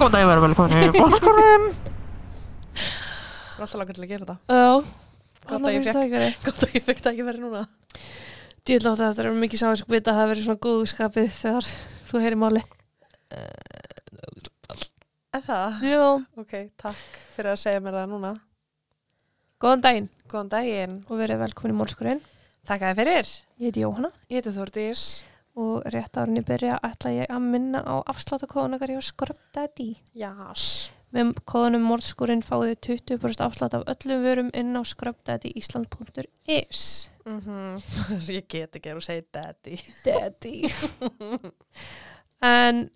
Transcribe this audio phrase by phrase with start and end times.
[0.00, 0.76] góðan dag, verður velkomin í
[3.60, 4.36] er alltaf langar til að gera þetta.
[4.48, 4.72] Já,
[5.40, 6.36] Gott annað að ég finnst það ekki verið.
[6.46, 7.62] Gótt að ég fekk það ekki verið núna.
[8.70, 11.68] Djúðlátt að þetta er mikið sáðisk vita að það verið svona góðu skapið þegar
[12.10, 12.62] þú heyri máli.
[15.30, 15.84] Er það?
[15.86, 16.00] Já,
[16.40, 17.02] Ok, takk
[17.36, 18.32] fyrir að segja mér það núna.
[19.60, 20.96] góðan daginn Góðan daginn.
[21.08, 22.22] og verið velkomin í Mólskurinn.
[22.66, 23.26] Takk að þið fyrir.
[23.60, 25.04] Ég heiti Jóhanna Ég heiti Þórdís.
[25.60, 29.90] Og rétt árunni byrja ætla ég að minna á afsláttakóðun okkar hjá Skröpdaddy.
[30.16, 30.64] Jás.
[31.10, 36.82] Með kóðunum Mólskurinn fáið þið 20% afslátt af öllum vörum inn á skröpdaddyisland.is.
[37.26, 37.40] Mm
[38.36, 39.76] ég get ekki að segir daddy.
[40.06, 40.70] Daddy.
[42.60, 42.88] en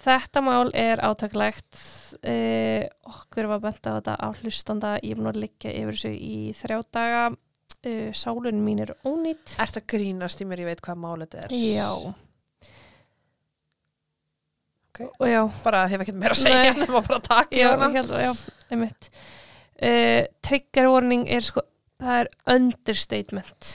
[0.00, 1.74] þetta mál er átaklegt.
[2.22, 4.98] Eh, okkur var bent á þetta á hlustanda.
[5.02, 7.24] Ég búin að liggja yfir þessu í þrjá daga.
[7.82, 9.54] Eh, sálun mín er ónýtt.
[9.62, 11.54] Ert að grínast í mér, ég veit hvað mál þetta er.
[11.56, 11.86] Já.
[14.90, 15.00] Ok.
[15.20, 16.80] Og já, Bara hef ekkert meira að segja, Nei.
[16.82, 17.88] nema bara takk já, Jóhanna.
[17.88, 18.32] ég held að, já,
[18.74, 19.08] einmitt.
[19.80, 21.62] Uh, trigger warning er sko,
[22.02, 23.70] það er understatement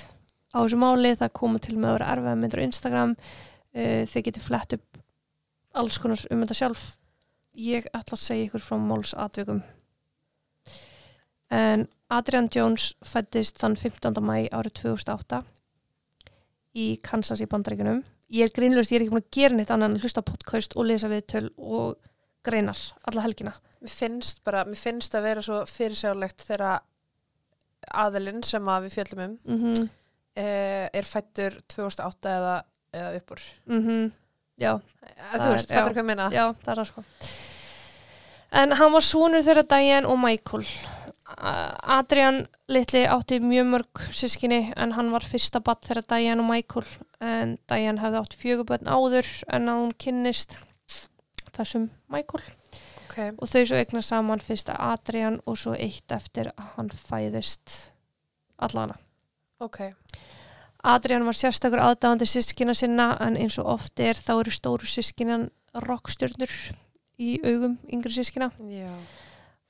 [0.53, 4.28] á þessu máli, það koma til með að vera erfiða myndir á Instagram, uh, þið
[4.30, 5.02] getur flett upp
[5.81, 6.83] alls konar um þetta sjálf.
[7.58, 9.64] Ég ætla að segja ykkur frá máls atvikum.
[11.56, 14.20] En Adrian Jones fættist þann 15.
[14.22, 15.39] mæ árið 2008
[16.75, 18.03] í Kansas í bandaríkunum.
[18.34, 21.08] Ég er grínlust, ég er ekki búin að gera neitt annan hlusta podcast og lesa
[21.11, 21.95] viðtöl og
[22.45, 22.78] greinar
[23.09, 23.53] alla helgina.
[23.81, 26.81] Mér finnst bara, mér finnst að vera svo fyrirsjálegt þegar
[28.06, 29.89] aðilinn sem að við fjöllum um Mm -hmm.
[30.36, 33.39] eh, er fættur 2008 eða, eða uppur.
[34.58, 35.94] Já, Þú Það veist, er- fattur já.
[35.94, 36.30] hvað ég meina?
[36.31, 37.03] já, það er það sko.
[38.52, 40.64] En hann var sonur þeirra Diane og Michael.
[40.64, 46.52] A- Adrian litli átti mjög mörg sískinni en hann var fyrsta batt þeirra Diane og
[46.52, 46.86] Michael
[47.23, 50.59] en Diane hefði átt fjögubönn áður en að hún kynnist
[51.55, 52.43] þessum Michael
[53.05, 57.75] Ok, og þau svo eignar saman fyrsta Adrian og svo eitt eftir að hann fæðist
[58.61, 58.97] allana.
[59.59, 59.95] ok.
[60.85, 65.47] Adrian var sérstakur aðdáðandi sískina sinna en eins og oft er þá eru stóru sískinan
[65.73, 66.52] rockstjörnur
[67.17, 68.52] í augum yngri sískina.
[68.69, 68.91] Já.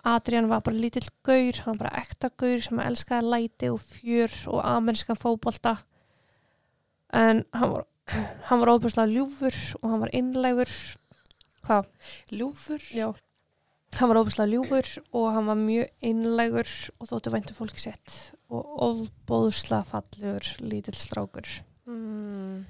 [0.05, 4.33] Adrian var bara lítill gaur, hann var bara ekta gaur sem elskaði læti og fjör
[4.53, 5.79] og amerískan fótbolta
[7.15, 7.85] en hann var,
[8.49, 10.71] hann var óbúslega ljúfur og hann var innlegur
[11.65, 11.89] hvað?
[12.29, 12.85] Ljúfur?
[12.93, 13.07] Já.
[13.95, 18.17] Hann var óbúslega ljúfur og hann var mjög innlegur og þóttu væntu fólki sitt
[18.53, 21.49] og óbúslega fallegur lítill strákur.
[21.89, 22.65] Mm.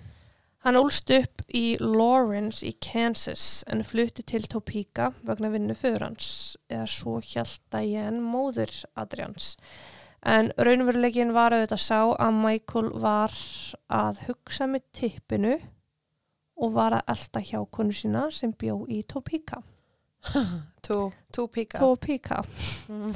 [0.65, 6.29] Hann ólst upp í Lawrence í Kansas en flutti til Topeka vegna vinnu fyrir hans
[6.71, 9.55] eða svo hjælt Diane móður Adrians.
[10.25, 13.33] En raunveruleikin var auðvitað sá að Michael var
[13.93, 15.55] að hugsa með tippinu
[16.55, 19.61] og var að elda hjá konu sína sem bjó í Topeka.
[21.53, 21.79] Píka.
[21.79, 22.43] Topeka.
[22.89, 23.13] Mm.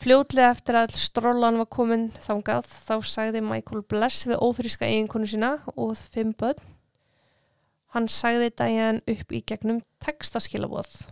[0.00, 5.56] Fljótlega eftir að strollan var komin þangað þá sagði Michael bless við ófríska eiginkonu sína
[5.74, 6.62] og fimm börn.
[7.92, 11.02] Hann sagði Diane upp í gegnum textaskilabóð.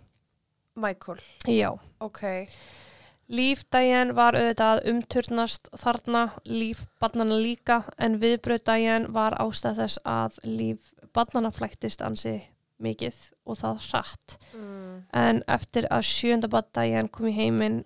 [0.79, 1.73] Michael, Já.
[2.01, 2.23] ok.
[3.29, 9.83] Líf Diane var auðvitað að umturnast þarna, líf barnana líka en viðbröð Diane var ástæð
[9.83, 12.39] þess að líf barnana flæktist ansi
[12.81, 14.39] mikið og það hratt.
[14.55, 14.97] Mm.
[15.13, 17.83] En eftir að sjönda barn Diane kom í heiminn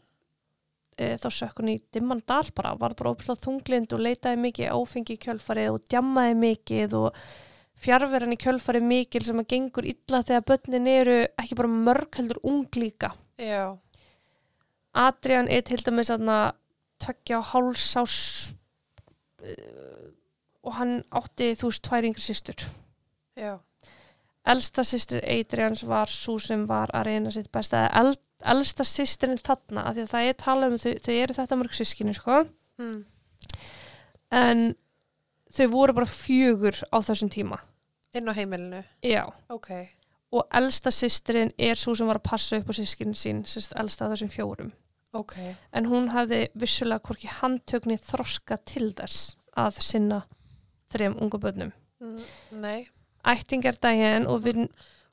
[0.95, 4.77] e, þá sökk hún í dimman dal bara, var bara óbúinlega þunglind og leitaði mikið
[4.77, 7.23] áfengi í kjölfarið og djammaði mikið og
[7.83, 12.41] fjárveran í kjölfarið mikil sem að gengur illa þegar börnin eru ekki bara mörg heldur
[12.47, 13.13] ung líka.
[13.43, 13.77] Já.
[14.95, 16.53] Adrian er til dæmis aðna
[17.03, 18.17] tveggja og hálsás
[20.63, 22.67] og hann átti þú veist tvær yngri systur.
[23.39, 23.57] Já.
[24.47, 29.85] Elsta systir Adrians var svo sem var að reyna sitt besta eld, elsta systirinn þarna
[29.87, 32.45] af því að það er talað um þau, þau eru þetta mörg sískinu sko
[32.81, 33.05] Mm.
[34.33, 34.61] en
[35.53, 37.59] þau voru bara fjögur á þessum tíma.
[38.17, 38.83] Inn á heimilinu.
[39.05, 39.25] Já.
[39.53, 39.71] Ok.
[40.33, 44.07] Og elsta systirinn er svo sem var að passa upp á sískinu sín, sérst elsta
[44.07, 44.73] af þessum fjórum.
[45.13, 45.35] Ok.
[45.77, 50.23] en hún hafði vissulega hvorki handtökni þroska til þess að sinna
[50.93, 51.73] þrejum ungu börnum.
[52.01, 52.23] Mm.
[52.63, 52.89] Nei.
[53.29, 54.71] Ættingar Diane og vin...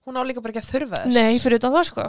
[0.08, 1.16] Hún á líka bara ekki að þurfa þess.
[1.18, 2.06] Nei, fyrir utan það sko.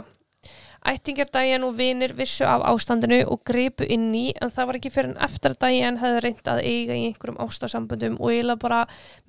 [0.81, 4.91] Ættingar Diane og vinir vissu af ástandinu og gripu inn í en það var ekki
[4.93, 8.79] fyrir en eftir Diane hefði reynd að eiga í einhverjum ástasamböndum og eiginlega bara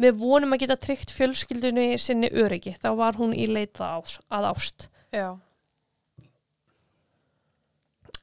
[0.00, 2.72] með vonum að geta tryggt fjölskyldunni sinni öryggi.
[2.80, 4.88] Þá var hún í leita að ást.
[5.12, 5.36] Já.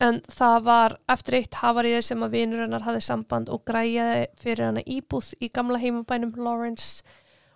[0.01, 4.69] En það var eftir eitt hafariði sem að vinur hennar hafði samband og græjaði fyrir
[4.71, 7.03] hana íbúð í gamla heimabænum Lawrence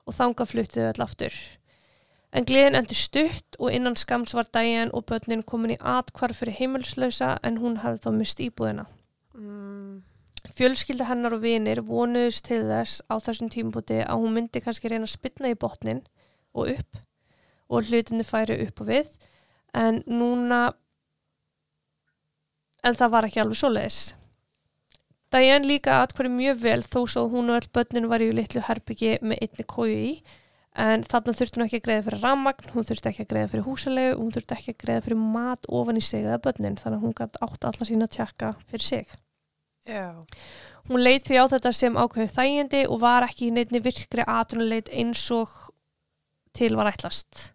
[0.06, 1.38] og þanga fluttuðu öll aftur.
[2.34, 6.58] En gleðin endur stutt og innan skams var Diane og börnin komin í atkvarf fyrir
[6.58, 8.88] heimilslausa en hún hafði þá mist íbúðina.
[9.38, 10.02] mm,
[10.58, 15.06] Fjölskylda hennar og vinir vonuðust til þess á þessum tímabúti að hún myndi kannski reyna
[15.06, 16.02] að spynna í botnin
[16.54, 16.98] og upp
[17.70, 19.14] og hlutinni færi upp og við
[19.74, 20.74] en núna
[22.84, 24.14] en það var ekki alveg svoleiðis.
[25.34, 29.20] Diane líka atkværi mjög vel þó svo hún og öll börnin var í litlu herbyggi
[29.22, 30.16] með einni kóju í
[30.76, 33.66] en þarna þurfti hún ekki að greiða fyrir rammagn, hún þurfti ekki að greiða fyrir
[33.68, 37.04] húsalegu, hún þurfti ekki að greiða fyrir mat ofan í sig eða börnin þannig að
[37.06, 39.08] hún gæti átt alla sína tjakka fyrir sig.
[39.88, 40.26] já,
[40.90, 44.90] Hún leit því á þetta sem ákveðið þægindi og var ekki í neittni virkri atunuleit
[44.92, 45.50] eins og
[46.54, 47.54] til var ætlast.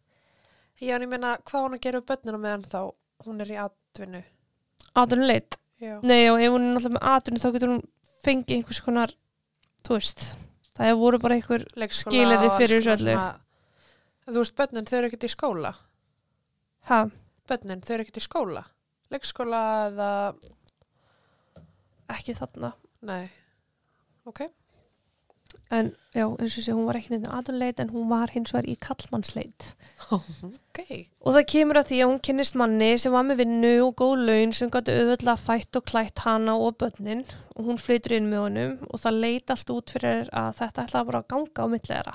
[0.80, 2.80] já, en ég meina, hvað hún að gera upp börnina meðan þá
[3.26, 4.22] hún er í atvinnu?
[4.94, 5.58] Atunuleit?
[5.78, 7.82] Já, Nei, og ef hún er náttúrulega með atunu þá getur hún
[8.24, 9.12] fengið einhvers konar,
[9.86, 10.24] þú veist,
[10.78, 13.16] það hefur voru bara einhver, alls fyrir þessu öllu.
[14.28, 15.75] Þú veist, börnin, þau eru ekkert í skóla.
[16.90, 17.00] ha,
[17.48, 18.64] Börnin, þau eru ekkert í skóla.
[19.12, 20.08] Leikskóla eða,
[22.12, 22.72] ekki þarna.
[23.08, 23.30] nei,
[24.28, 24.44] ok.
[25.68, 28.70] En já, eins og sé, hún var ekki neitt atunuleit en hún var hins vegar
[28.72, 29.74] í kallmannsleit.
[30.78, 33.96] Ok, Og það kemur að því að hún kynnist manni sem var með vinnu og
[33.98, 37.24] góð laun sem gæti auðvitað fætt og klætt hana og börnin
[37.56, 41.10] og hún flytur inn með honum og það leit allt út fyrir að þetta ætlaði
[41.10, 42.14] bara að ganga á millera.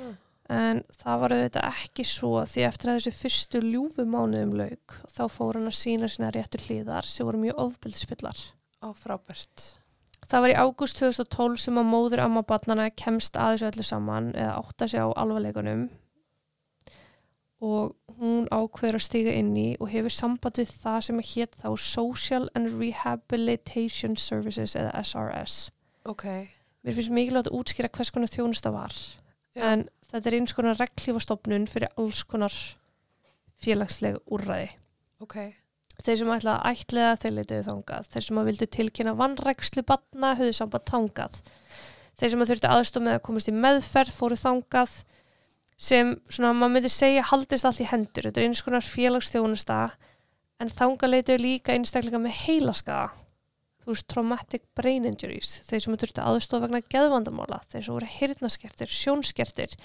[0.00, 0.14] Mm.
[0.56, 5.24] En það var auðvitað ekki svo því eftir að þessu fyrstu ljúfu mánuðum lauk þá
[5.36, 8.46] fór hann að sína sína réttur hlýðar sem voru mjög ofbildisfullar.
[8.82, 9.76] á frábært.
[10.26, 14.32] Það var í ágúst 2012 sem að móður amma barnana kemst að þessu öllu saman
[14.34, 15.84] eða átta sig á alvarleikunum
[17.66, 21.54] og hún ákveður að stiga inn í og hefur samband við það sem að hétt
[21.62, 25.70] þá Social and Rehabilitation Services eða SRS.
[26.06, 26.26] Ok,
[26.86, 28.92] Mér finnst mikilvægt að útskýra hvers konar þjónusta var
[29.56, 29.62] Já.
[29.72, 32.54] en þetta er eins konar reglífastofnun fyrir alls konar
[33.62, 34.68] félagsleg úrræði.
[35.24, 35.36] ok,
[36.04, 38.08] Þeir sem ætlaði að ætliða þeir leituðu þangað.
[38.12, 41.38] Þeir sem að vildu tilkynna vannrækslu batna höfðu samband þangað.
[42.16, 44.96] Þeir sem að þurftu aðstof með að komast í meðferð fóru þangað
[45.76, 48.28] sem svona maður myndi segja haldist allt í hendur.
[48.28, 49.80] Þetta er eins konar félagsþjónusta
[50.62, 53.10] en þangað leituðu líka einstaklega með heilaskaða.
[53.86, 55.50] Þú veist, traumatic brain injuries.
[55.68, 57.60] Þeir sem þurftu aðstof vegna geðvandamála.
[57.70, 59.76] Þeir sem voru hirtnaskertir, sjónskertir.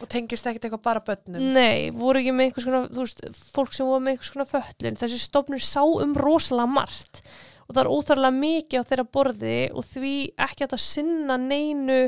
[0.00, 1.50] og tengist ekkert eitthvað bara börnum.
[1.52, 3.20] Nei, voru ekki með einhvers konar, þú veist,
[3.52, 4.96] fólk sem voru með einhvers konar föllin.
[4.96, 7.20] Þessi stofnur sá um rosalega margt
[7.68, 10.14] og það er óþarlega mikið á þeirra borði og því
[10.48, 12.00] ekki að sinna neinu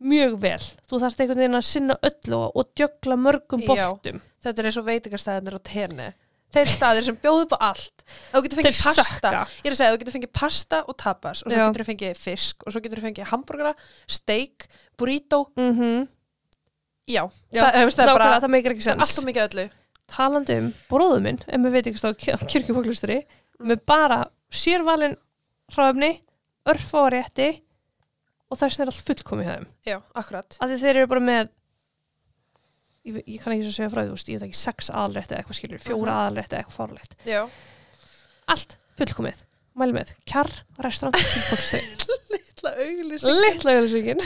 [0.00, 0.64] mjög vel.
[0.88, 3.84] Þú þarft einhvern veginn að sinna öllu og, og djögla mörgum Já.
[3.84, 4.20] boltum.
[4.40, 6.08] Þetta er eins og veitingastæðinir á tenni.
[6.50, 8.04] Þeir staðir sem bjóðu upp á allt.
[8.32, 9.04] Þú getur fengið pasta.
[9.06, 9.42] sökka.
[9.60, 11.66] Ég er að segja, þú getur fengið pasta og tapas og svo Já.
[11.68, 13.74] getur þú fengið fisk og svo getur þú fengið hambúrgara,
[14.06, 14.66] steik,
[14.98, 15.44] burrito.
[15.56, 16.08] Mm -hmm.
[17.06, 19.02] Já, Já, það, það, það er bara það meikir ekki það sens.
[19.02, 19.70] allt og mikið öllu.
[20.10, 22.16] Talandi um, bróðu minn, en við veit ekki stóð
[22.50, 23.26] kirkjufóklusturi,
[23.62, 25.16] með bara sérvalin
[25.74, 26.22] hráfni,
[26.66, 27.06] örfa
[28.50, 29.66] og þess er allt fullkomið þeim.
[29.86, 30.56] Já, akkurat.
[30.60, 31.50] að þeir eru bara með
[33.08, 35.58] ég, ég kann ekki svo segja frá því, ég veit ekki sex aðalrétti eða eitthvað
[35.60, 36.18] skilur, fjóra Mhm.
[36.20, 37.42] aðalrétti eða eitthvað fárlegt Já.
[38.48, 39.42] allt fullkomið,
[39.80, 40.52] mæli með kjarr,
[40.84, 41.16] restaurant,
[41.50, 41.82] fólksteg
[42.60, 43.22] Lilla auglýs.
[43.24, 44.20] litla auðlýsingin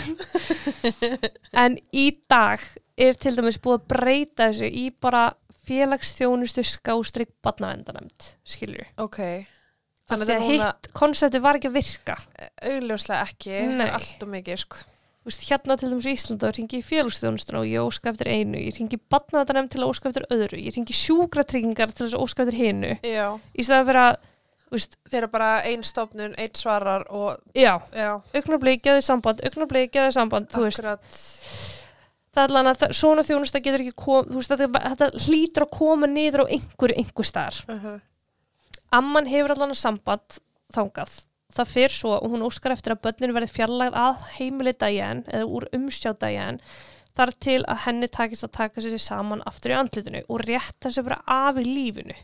[1.64, 2.60] en í dag
[2.98, 5.28] er til dæmis búið að breyta þessu í bara
[5.68, 9.20] félagsþjónustu skástrygg badnavendanemnd, skilur Ok.
[10.10, 12.16] þannig að hitt konsepti var ekki að virka
[12.68, 13.54] augljóslega ekki.
[13.54, 13.86] Það Nei.
[13.86, 14.82] er allt og mikið, sko.
[15.24, 18.58] Veist, hérna til dæmis í Íslanda ringi ég í félagsþjónustuna og ég óska eftir einu
[18.60, 22.58] ég ringi badnavendanemnd til að óska eftir öðru ég ringi sjúkratryggingar til að óska eftir
[22.58, 23.30] hinu Já.
[23.56, 24.18] í fyrir að,
[24.66, 29.40] þú veist, Þeir eru bara ein stofnun, ein svarar og, já, já, augnablík, geði samband,
[29.48, 34.82] augnablík, geði samband, það er allan að svona þjónusta getur ekki kom, þú veist, þetta,
[34.92, 37.62] þetta hlýtur að koma niður á einhverju einhver staðar.
[37.68, 38.00] Uh -huh.
[38.92, 40.42] Amman hefur að samband
[40.74, 41.22] þangað.
[41.54, 45.46] Það fer svo og hún óskar eftir að börnin verði fjarlægð að heimili daginn eða
[45.46, 46.58] úr umsjá daginn
[47.14, 51.06] þar til að henni takist að taka sér saman aftur í andlitinu og rétta sér
[51.06, 52.16] bara af í lífinu.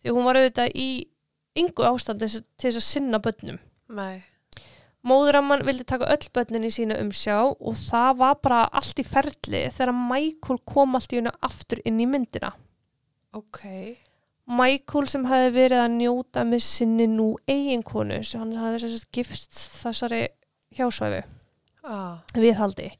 [0.00, 0.88] Því hún var auðvitað í
[1.60, 3.60] yngu ástandi til þess að sinna börnum.
[3.94, 4.26] Nei.
[5.06, 9.62] Móðuramman vildi taka öll börnin í sína umsjá og það var bara allt í ferli
[9.72, 12.52] þegar Michael kom allt í hennu aftur inn í myndina.
[13.32, 13.62] Ok.
[14.50, 19.10] Michael sem hefði verið að njóta með sinni nú eiginkonu sem hann hefði þess að
[19.18, 20.22] gifst þessari
[20.78, 21.22] hjásvæfi
[21.86, 22.18] Ah.
[22.36, 22.90] viðhaldi.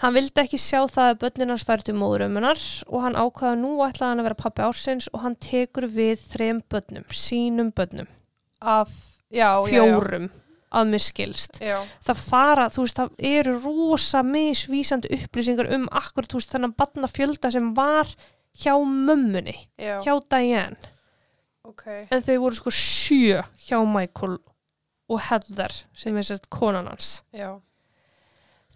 [0.00, 3.70] Hann vildi ekki sjá það að börnin hans færi til móðurömmunar og hann ákvaða nú
[3.84, 8.08] ætlaði hann að vera pappi ársins og hann tekur við þrem börnum, sínum börnum,
[8.60, 8.88] Af,
[9.30, 9.84] já, já, já.
[9.84, 10.30] fjórum.
[10.72, 16.28] að mér skilst Já, það fara, þú veist, það eru rosa misvísandi upplýsingar um akkur,
[16.30, 18.06] þú veist, þennan batna fjölda sem var
[18.56, 20.92] hjá mömmunni, já, hjá Diane
[21.64, 21.86] ok.
[22.10, 24.38] en þau voru sko sjö hjá Michael
[25.10, 27.58] og Heather sem er sérst konan hans Já,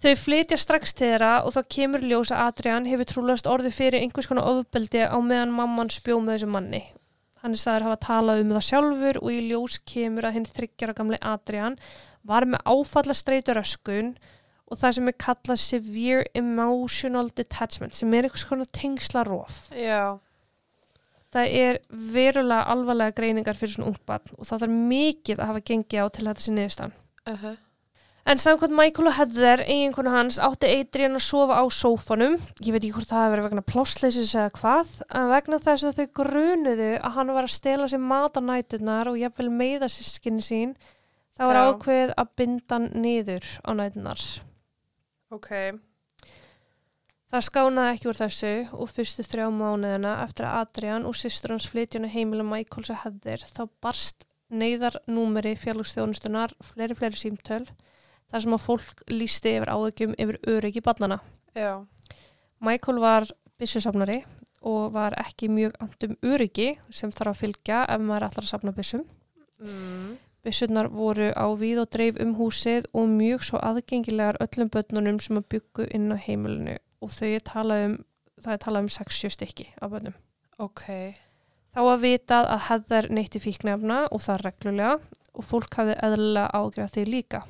[0.04, 4.02] Þau flytja strax til þeirra og þá kemur ljós að Adrian hefur trúlast orðið fyrir
[4.04, 6.81] einhvers konar ofbeldi á meðan mamman spjó með þessu manni.
[7.40, 10.97] Hann er staður hafa talað um það sjálfur og í ljós kemur að hinn þryggjara
[10.99, 11.78] gamli Adrian
[12.28, 14.12] var með áfalla streitur öskun
[14.71, 19.68] og það sem er kallað severe emotional detachment sem er einhvers konar tengslarof.
[19.71, 20.18] já,
[21.35, 25.62] Það er verulega alvarlega greiningar fyrir svona ungt barn og það þarf mikið að hafa
[25.71, 26.99] gengið á til þetta sé niðurstan.
[27.26, 27.54] uh
[28.25, 32.38] En samkvæmt Michael og Heather, eiginkonu hans, átti Adrian að sofa á sófanum.
[32.64, 35.99] Ég veit ekki hvort það hefur verið vegna plássleysis eða hvað, en vegna þess að
[35.99, 40.44] þau grunuðu að hann var að stela sér mat á nætunar og jafnvel meiða sískinni
[40.47, 40.73] sín,
[41.37, 44.25] þá var ákveð að binda hann niður á nætunar.
[45.35, 45.50] Ok,
[47.35, 51.64] Það skánaði ekki úr þessu og fyrstu þrjá mánuðina eftir að Adrian og systur hans
[51.67, 54.23] flytjana heimilu Michaels og Heather þá barst
[54.55, 57.64] neyðarnúmeri félagsþjónustunar fleiri fleiri símtöl
[58.31, 61.19] þar sem að fólk lísti yfir áðugjum yfir öryggi barnana.
[61.59, 61.83] já,
[62.62, 63.26] Michael var
[63.59, 64.21] byssusafnari
[64.62, 68.76] og var ekki mjög andum öryggi sem þarf að fylgja ef maður ætlar að safna
[68.79, 69.03] byssum.
[69.59, 75.20] mm, Byssurnar voru á víð og dreif um húsið og mjög svo aðgengilegar öllum börnunum
[75.24, 77.98] sem að byggu inn á heimilinu og þau er talað um,
[78.44, 80.16] það er talað um 6-7 stykki af börnum.
[80.58, 80.84] ok,
[81.74, 84.98] Þá að vitað að hefðar neytti fíknefna og það reglulega
[85.34, 87.40] og fólk hafði eðlilega ágrað því líka.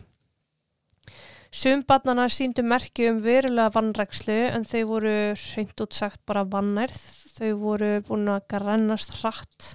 [1.55, 6.97] Sum barnana síndu merki um verulega vannrækslu en þau voru hreint út sagt bara vannærð.
[7.35, 9.75] Þau voru búin að grennast hratt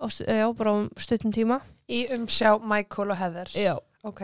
[0.00, 1.60] já, bara á stuttum tíma.
[1.90, 3.48] í umsjá Michael og Heather.
[3.54, 3.78] Já.
[4.04, 4.22] Ok.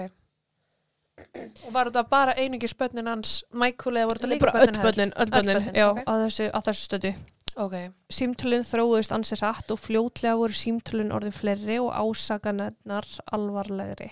[1.66, 5.00] Og var þetta bara einungi spönnin hans Michael eða voru þetta líka öll bönnin Heather?
[5.06, 6.02] öll Öll börnin, börnin, já, ok.
[6.06, 7.14] að, þessu, að þessu stödu.
[7.56, 7.74] Ok,
[8.12, 14.10] Símtölinn þróuðist ansi rætt og fljótlega voru símtölinn orðin fleiri og ásaganirnar alvarlegri.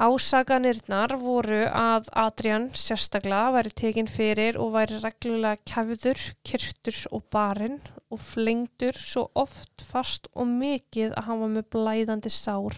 [0.00, 7.80] Ásaganirnar voru að Adrian sérstaklega væri tekinn fyrir og væri reglulega kefður, kyrtur og barinn
[8.10, 12.76] og flengdur svo oft fast og mikið að hann var með blæðandi sár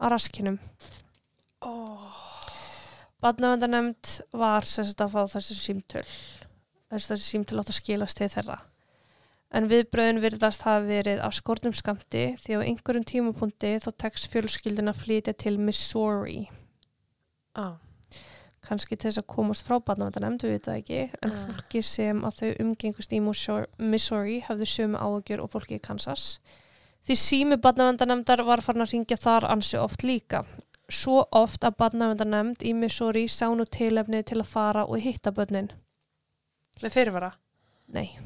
[0.00, 0.58] á raskinum.
[1.60, 2.20] oh,
[3.22, 6.06] Badnavendanemnd var sérst að fá þessi símtöl.
[6.90, 8.58] Þessi, þessi símtöl átt að skilast til þeirra.
[9.52, 14.88] En viðbröðin virðast hafa verið af skortum skamti því á einhverjum tímapunkti þá tekst fjölskyldin
[14.88, 16.46] að flytja til Missouri.
[17.54, 17.76] ah,
[18.62, 20.98] Kanski til þess að komast frá badnavendanemnd, við veit það ekki.
[21.22, 21.46] En Ah.
[21.46, 23.20] fólki sem að þau umgengust í
[23.78, 26.38] Missouri- hafði sömu áhugjur og fólki í Kansas.
[27.06, 30.44] Því sími badnavendanemndar var farin að ringja þar ansi oft líka.
[30.88, 35.70] Svo oft að badnavendanemnd í Missouri sá nú tilefni til að fara og hitta börnin.
[36.80, 37.32] með fyrirvara.
[37.88, 38.18] Nei.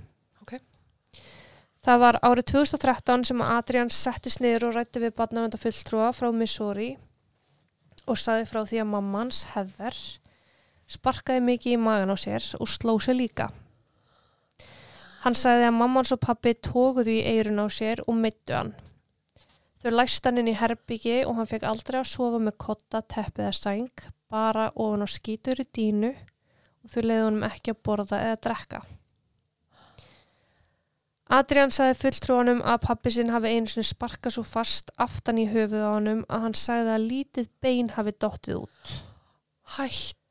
[0.43, 0.61] Ok.
[1.85, 6.33] Það var árið 2013 sem að Adrian settist niður og rætti við badnavenda fulltrúa frá
[6.33, 6.97] Missouri
[8.07, 9.93] og saði frá því að mammans Heather
[10.91, 13.49] sparkaði mikið í magan á sér og sló sér líka.
[15.27, 18.75] Hann sagði að mammans og pappi tókuðu í eirun á sér og meittu hann.
[19.83, 23.49] Þau læst hann inn í herbyggi og hann fekk aldrei að sofa með kotta, teppið
[23.49, 28.21] eða sæng, bara ofan á skítur í dínu og þau leiði honum ekki að borða
[28.29, 28.81] eða drekka.
[31.37, 35.83] Adrian sagði fulltrúanum að pappi sinn hafi einu sinni sparkað svo fast aftan í höfuð
[35.83, 38.95] á honum að hann sagði að lítið bein hafi dottið út.
[39.75, 40.26] Hættu.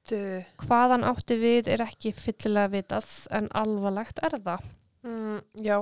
[0.62, 4.65] Hvað hann átti við er ekki fyllilega vitað en alvarlegt er það.
[5.05, 5.79] Mm, já,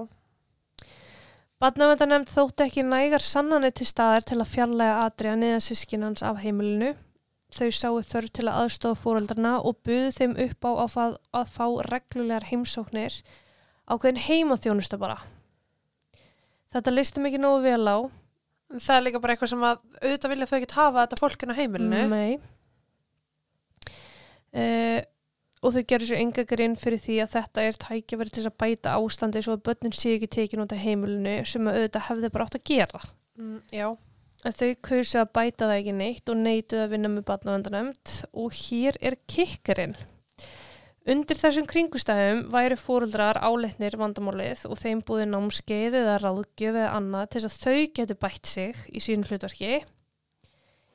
[1.63, 6.89] Badnavendanemnd þótti ekki nægar sannanir til staðar til að fjarlæga Adrian eða sískinans af heimilinu.
[7.55, 11.63] Þau sáu þörf til að aðstofa fóreldarna og buðu þeim upp á að að fá
[11.87, 13.15] reglulegar heimsóknir
[13.87, 15.21] ákveðin heimaþjónusta bara.
[16.75, 17.97] Þetta listum ekki nógu vel á.
[18.73, 21.59] það er líka bara eitthvað sem að auðvitað vilja þau ekki hafa þetta fólkin á
[21.61, 22.03] heimilinu.
[22.11, 22.52] Nei.
[24.53, 25.01] Uh,
[25.63, 28.95] og þau gerðu sér enga grinn fyrir því að þetta er tækifæri til að bæta
[28.99, 32.47] ástandi svo að börnin sé ekki tekin út af heimilinu sem að auðvitað hefði bara
[32.49, 33.03] átt að gera.
[33.39, 33.87] Mm, já,
[34.43, 38.57] En þau kausi að bæta það ekki neitt og neituð að vinna með batnavendanemnd og
[38.57, 39.95] hér er kikkarinn.
[41.13, 47.29] Undir þessum kringustæðum væri fóruldrar áleitnir vandamálið og þeim búið námskeið eða ráðgjöf eða annað
[47.31, 49.79] til þess að þau getur bætt sig í sínu hlutverki.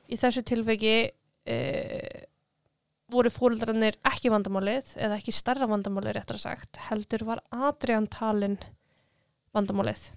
[0.09, 1.57] Í þessu tilveki e,
[3.19, 8.57] voru fóruldrarnir ekki vandamálið eða ekki starra vandamálið réttar sagt, heldur var Adrian talin
[9.55, 10.09] vandamálið.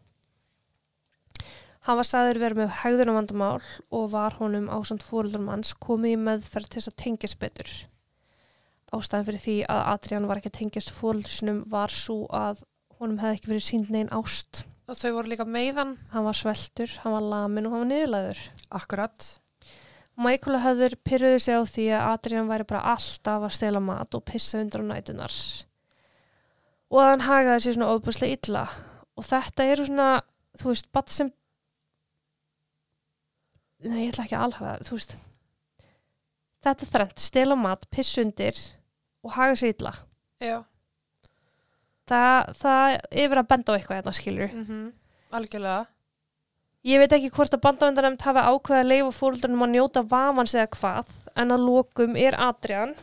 [1.83, 6.69] Hann var sagður verið með hegðunumvandamál og var honum ásand fóröldur manns komið í meðferð
[6.69, 7.73] til þess að tengjast betur.
[8.95, 12.63] Ástæðan fyrir því að Adrian var ekki að tengjast fóröldursinum var svo að
[13.01, 14.63] honum hefði ekki verið sínd negin ást.
[14.87, 15.97] Og þau voru líka meiðan.
[16.13, 18.43] Hann var sveltur, hann var lamin og hann var niðurlæður.
[18.79, 19.29] Akkurat.
[20.23, 24.17] Michael og höfður pyrruðu sig á því að Adrian væri bara alltaf að stela mat
[24.17, 25.37] og pissa undir á nætunar.
[26.93, 28.65] Og að hann hagaði sér svona ofbúslega illa.
[29.17, 30.09] Og þetta eru svona,
[30.61, 31.31] þú veist, bat sem...
[33.83, 35.15] Nei, ég ætla ekki að alhafa það, þú veist.
[36.63, 38.61] Þetta er þrennt, stela mat, pissa undir
[39.27, 39.95] og haga sér illa.
[40.43, 40.59] Já.
[42.11, 44.59] Það, það yfir að benda á eitthvað hérna, skilur.
[44.59, 44.67] Mm
[45.33, 45.87] Algjörlega.
[46.83, 50.71] Ég veit ekki hvort að bandavendanemt hafi ákveða að leifa fóröldunum að njóta vafans eða
[50.75, 52.97] hvað, en að lokum er Adrian,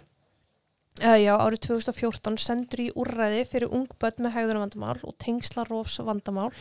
[0.99, 6.51] eða já, árið 2014 sendur í úrræði fyrir ungböld með hegðunarvandamál og tengslarofs vandamál.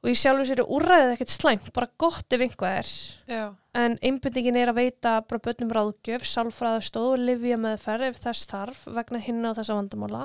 [0.00, 2.94] Og ég sjálfur sér að úrræðið ekkert slæmt, bara gott ef einhvað er.
[3.28, 3.44] Já.
[3.76, 8.88] En einbindingin er að veita bara börnum ráðgjöf, sálfræðastóð og livja meðferð ef þess þarf
[8.96, 10.24] vegna hinna á þessa vandamála.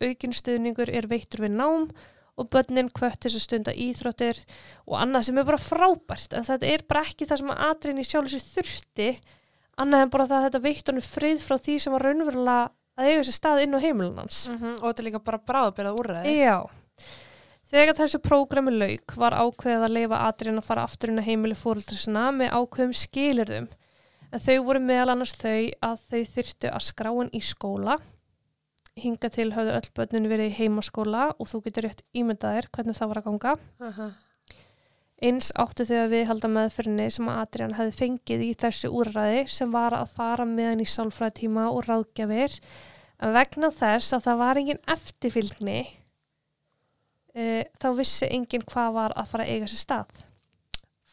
[0.00, 2.13] Aukin stuðningur er veittur við nám og
[2.50, 4.40] börnin kvött þess að stunda íþróttir
[4.88, 8.02] og annað sem er bara frábært en þetta er bara ekki það sem að atriðin
[8.02, 9.10] í sjálf þessu þurfti
[9.80, 12.64] annað en bara það að þetta veitt honum frið frá því sem var raunverulega
[12.94, 14.40] að eiga þessi stað inn á heimilin hans.
[14.50, 16.34] Mm Og þetta er líka bara bráðbyrðað úrræði.
[16.38, 16.56] Já.
[17.74, 21.56] Þegar þessu prógrami lauk var ákveðið að leifa atriðin að fara aftur inn á heimili
[21.58, 23.68] fóruldrisina með ákveðum skilirðum
[24.30, 27.98] en þau voru meðal annars þau að þau þyrftu að skrá hann í skóla
[29.00, 33.10] hinga til höfðu öll börnin verið í heimaskóla og þú getur rétt ímyndaðir hvernig það
[33.10, 33.56] var að ganga.
[33.80, 34.12] Uh
[35.24, 39.70] Eins áttu þau að viðhalda meðferðinni sem að Adrian hefði fengið í þessu úrræði sem
[39.72, 42.56] var að fara með hann í sálfræðtíma og ráðgjafir
[43.22, 45.78] en vegna þess að það var engin eftirfylgni
[47.32, 47.44] e,
[47.80, 50.24] þá vissi engin hvað var að fara að eiga sér stað.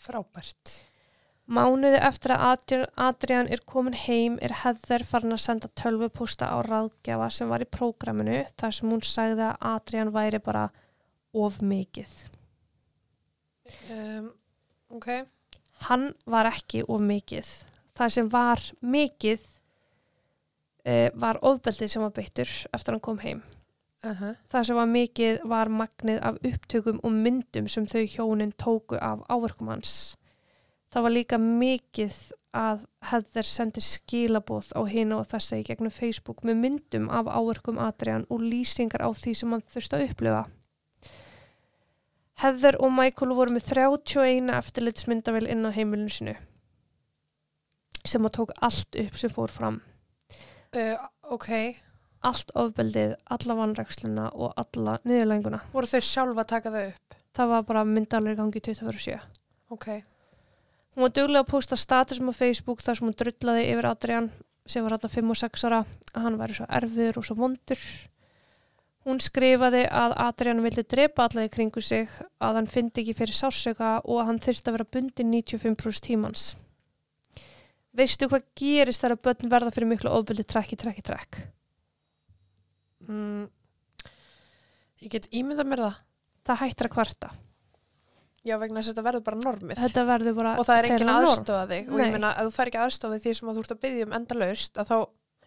[0.01, 0.73] Frábært.
[1.51, 7.27] Mánuði eftir að Adrian, er komin heim er Heather farin að senda tölvupósta á ráðgjafa
[7.33, 10.69] sem var í prógraminu þar sem hún sagði að Adrian væri bara
[11.35, 12.13] of mikið.
[13.91, 14.31] Um,
[14.95, 15.09] ok.
[15.89, 17.49] Hann var ekki of mikið.
[17.99, 19.43] Það sem var mikið
[20.87, 23.43] uh, var ofbeldið sem var beittur eftir hann kom heim.
[24.01, 28.97] Uh Það sem var mikið var magnið af upptökum og myndum sem þau hjónin tóku
[28.97, 30.15] af áverkum hans.
[30.91, 32.15] Það var líka mikið
[32.51, 37.79] að hefðir sendir skilaboð á hinu og þessa í gegnum Facebook með myndum af áverkum
[37.79, 40.41] Adrian og lýsingar á því sem hann þurfti að upplifa.
[42.41, 46.35] Heather og Michael voru með 31 eftirlitsmyndavel inn á heimilinu sinu
[48.01, 49.79] sem að tók allt upp sem fór fram.
[50.75, 51.49] uh, ok.
[52.25, 55.61] Allt ofbeldið, alla vanræksluna og alla niðurlænguna.
[55.73, 57.19] Voru þau sjálfa að taka þau upp?
[57.37, 59.19] Það var bara myndalir gangi 24-7.
[59.71, 59.87] Ok.
[60.91, 64.31] Hún var duglega að posta statusum á Facebook þar sem hún drullaði yfir Adrian
[64.67, 67.85] sem var hann 5 og 6 ára að hann væri svo erfiður og svo vondur.
[69.07, 73.33] Hún skrifaði að Adrian vildi drepa alla í kringu sig, að hann fyndi ekki fyrir
[73.33, 76.43] sásöka og að hann þyrfti að vera bundin 95% tímans.
[77.97, 81.39] Veistu hvað gerist þegar börn verða fyrir miklu ofbeldi trekk í trekk?
[83.09, 83.47] Mm,
[85.01, 85.97] ég get ímyndað mér það.
[86.45, 87.31] Það hættir að kvarta.
[88.43, 89.77] Já, vegna þess að þetta verður bara normið.
[89.77, 91.27] Þetta verður bara og það er engin þeirra norm.
[91.31, 91.89] aðstofa þig.
[91.91, 92.05] Og Nei.
[92.07, 94.13] ég meina, ef þú fær ekki aðstofa því sem að þú ert að byggja um
[94.17, 94.97] endalaust, að þá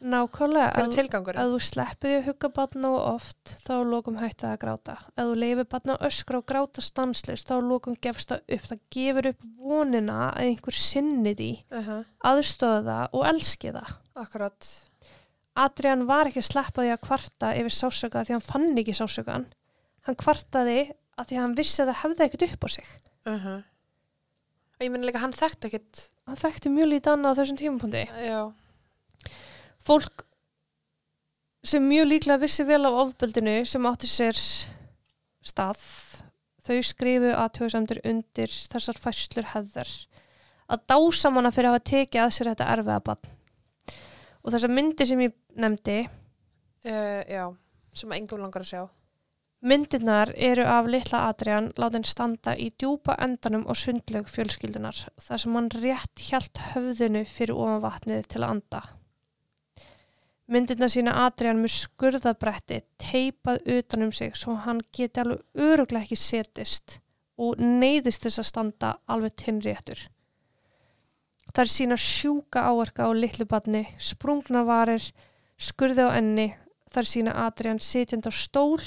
[0.04, 0.70] Nákvæmlega.
[0.74, 1.40] hver er tilgangurinn?
[1.40, 4.96] Ef þú sleppir því að hugga batna og oft, þá lokum hættið að gráta.
[5.16, 8.66] Ef þú leifir batna að öskra og gráta stanslust, þá lokum gefst það upp.
[8.70, 12.04] Það gefur upp vonina að einhver sinni því, Uh -huh.
[12.24, 13.94] aðstöða það og elski það.
[14.16, 14.70] Akkurat.
[15.56, 19.46] Adrian var ekki að sleppa því að kvarta yfir sásöka því hann fann ekki sásökan.
[20.02, 22.90] Hann kvartaði að því að hann vissi að það hefði ekkert upp á sig.
[23.24, 23.62] Uh -huh.
[24.82, 26.08] Ég meina líka, hann þekkt ekkit.
[26.26, 28.04] Hann þekkti mjög lítið annað á þessum tímapunkti.
[28.26, 28.52] Já.
[29.84, 30.24] fólk
[31.64, 34.36] sem mjög líklega vissi vel af ofbeldinu sem átti sér
[35.44, 35.80] stað
[36.64, 39.88] þau skrifu að tjóðsamdur undir þessar fæslur hefðar
[40.68, 43.24] að dásam hana fyrir að hafa tekið að sér þetta erfiða bann
[44.42, 46.08] og þessar myndir sem ég nefndi
[46.84, 47.44] Uh, já.
[47.96, 48.82] Sem engum langar að sjá.
[49.64, 55.56] Myndirnar eru af litla Adrian látin standa í djúpa endanum og sundlaug fjölskyldunar þar sem
[55.56, 58.82] hann rétt hjælt höfðinu fyrir ofan vatnið til að anda
[60.44, 66.18] Myndirna sína Adrian með skurðabretti teipað utan um sig svo hann geti alveg öruglega ekki
[66.20, 66.98] setist
[67.40, 70.02] og neyðist þess að standa alveg tinnréttur.
[71.54, 75.06] Það er sína sjúka áverka á litlu badni, sprungna varir,
[75.56, 76.46] skurði á enni,
[76.92, 78.82] það er sína Adrian sitjandi á stól,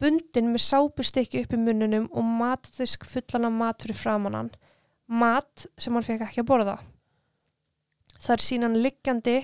[0.00, 4.50] bundin með sápustykki upp í munnunum og matdisk fullan af mat fyrir framan hann.
[5.06, 6.76] Mat sem hann fekk ekki að borða.
[8.20, 9.36] Það er sínan liggjandi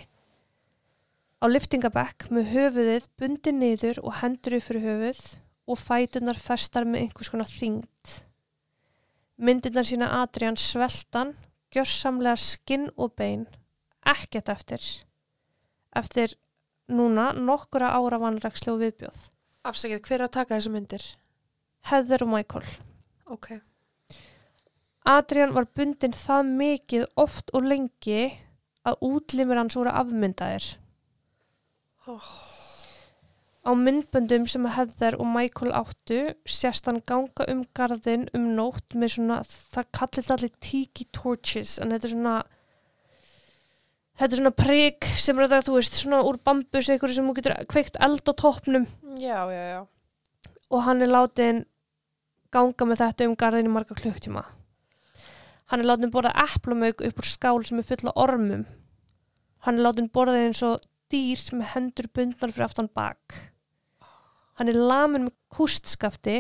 [1.41, 5.21] á liftingabekk með höfuðið bundin niður og hendur fyrir höfuð
[5.67, 8.17] og fætunar festar með einhvers konar þyngd.
[9.37, 11.35] Myndirnar sína Adrian sveltan,
[11.75, 13.45] gjörsamlega skinn og bein,
[14.07, 14.81] ekkert eftir.
[15.97, 16.39] Eftir
[16.89, 19.19] núna nokkura ára vanrækslu og viðbjóð.
[19.67, 21.05] Afsakið, hver er að taka þessu myndir?
[21.91, 22.67] Heather og Michael.
[23.35, 23.49] Ok.
[25.07, 28.21] Adrian var bundin það mikið oft og lengi
[28.87, 30.69] að útlimur hans voru afmyndaðir.
[32.07, 32.31] Oh.
[33.67, 39.17] Á myndböndum sem Heather og Michael áttu sést hann ganga um garðin um nótt með
[39.17, 42.37] svona, það kallir allir tiki torches en þetta er svona
[44.17, 47.35] þetta er svona prik sem er þetta, þú veist, svona úr bambus eitthvað sem þú
[47.39, 48.87] getur kveikt eld á toppnum
[49.21, 49.81] Já, já, já.
[50.71, 51.65] og hann er látin
[52.55, 54.45] ganga með þetta um garðin í marga klukktíma.
[55.67, 58.63] Hann er látin borða eplamauk upp úr skál sem er fulla ormum.
[59.67, 63.35] Hann er látin borða eins og dýr með hendur bundnar fyrir aftan bak.
[64.57, 66.39] Hann er lamin með kústskafti,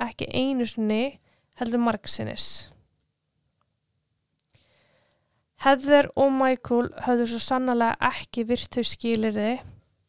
[0.00, 1.20] ekki einu sinni,
[1.60, 2.71] heldur margsinnis.
[5.62, 9.50] Heather og Michael höfðu svo sannlega ekki virt þau skilirði.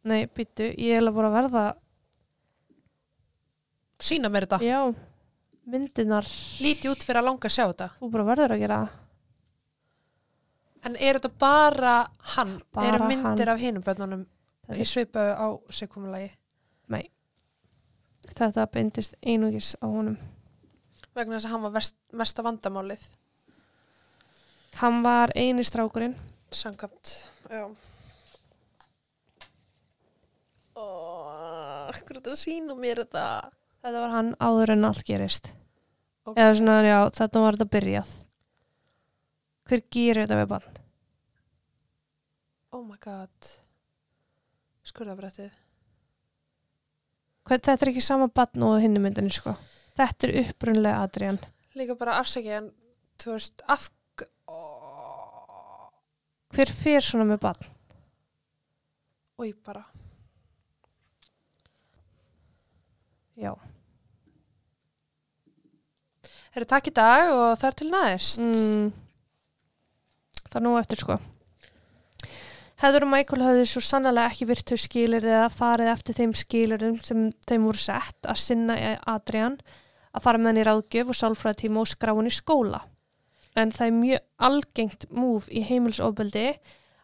[0.10, 1.66] Nei, býttu, ég er bara verða
[4.04, 4.58] Sýna mér þetta.
[4.66, 4.80] Já,
[5.70, 6.26] myndinar
[6.60, 7.88] Líti út fyrir að langa að sjá þetta.
[8.02, 8.80] þú bara verður að gera.
[10.84, 11.94] En er þetta bara
[12.36, 12.58] hann?
[12.74, 13.54] Bara Eru myndir hann.
[13.54, 14.26] af hinum börnunum
[14.68, 16.32] Það í er- svipaðu á sigkumulagi?
[18.34, 20.18] Þetta beindist einugis á honum.
[21.14, 23.00] Vegna þess að hann var verst, mesta vandamálið.
[24.82, 26.16] Hann var eini strákurinn.
[26.54, 27.18] Sangamt,
[27.50, 27.66] já.
[31.94, 33.52] Er þetta sína mér þetta?
[33.84, 35.52] Þetta var hann áður en allt gerist.
[36.26, 36.38] Ok.
[36.40, 38.14] Eða svona, já, þetta var þetta byrjað.
[39.70, 40.80] Hver gerir þetta við bann?
[42.74, 43.50] Oh my god.
[44.88, 45.52] Skurðabrættið.
[47.44, 49.54] Hvað, þetta er ekki sama bann og hinni myndinni, sko.
[50.00, 51.42] Þetta er upprunlega Adrian.
[51.78, 52.72] Líka bara afsækja en,
[53.22, 53.92] þú veist, af...
[56.54, 57.70] Hver fer svona með bann?
[59.42, 59.82] Új, bara.
[63.34, 63.56] Já.
[66.54, 68.42] Eru takk í dag og það er til næst.
[68.44, 68.92] Mm,
[70.46, 71.18] það er nú eftir, sko.
[72.84, 76.98] Heather og Michael hafði svo sannlega ekki virt þau skilir eða farið eftir þeim skilurum
[77.02, 78.76] sem þeim voru sett að sinna
[79.08, 79.56] Adrian
[80.14, 82.84] að fara með hann í ráðgjöf og sálfræðatíma og skrá hann í skóla.
[83.60, 86.48] En það er mjög algengt múf í heimilsofbeldi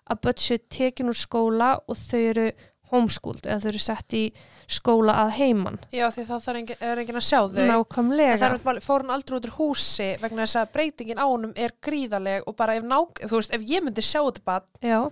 [0.10, 2.48] að börn séu tekin úr skóla og þau eru
[2.90, 4.24] homeschooled eða þau eru sett í
[4.70, 5.78] skóla að heiman.
[5.94, 7.62] Já, því þá þarf engin, er engin að sjá þau.
[7.62, 8.36] En Nákvæmlega.
[8.42, 11.54] það er bara, fór hann aldrei út úr húsi vegna þess að breytingin á honum
[11.58, 15.10] er gríðaleg og bara ef, nák, veist, ef ég myndi sjá þetta bara,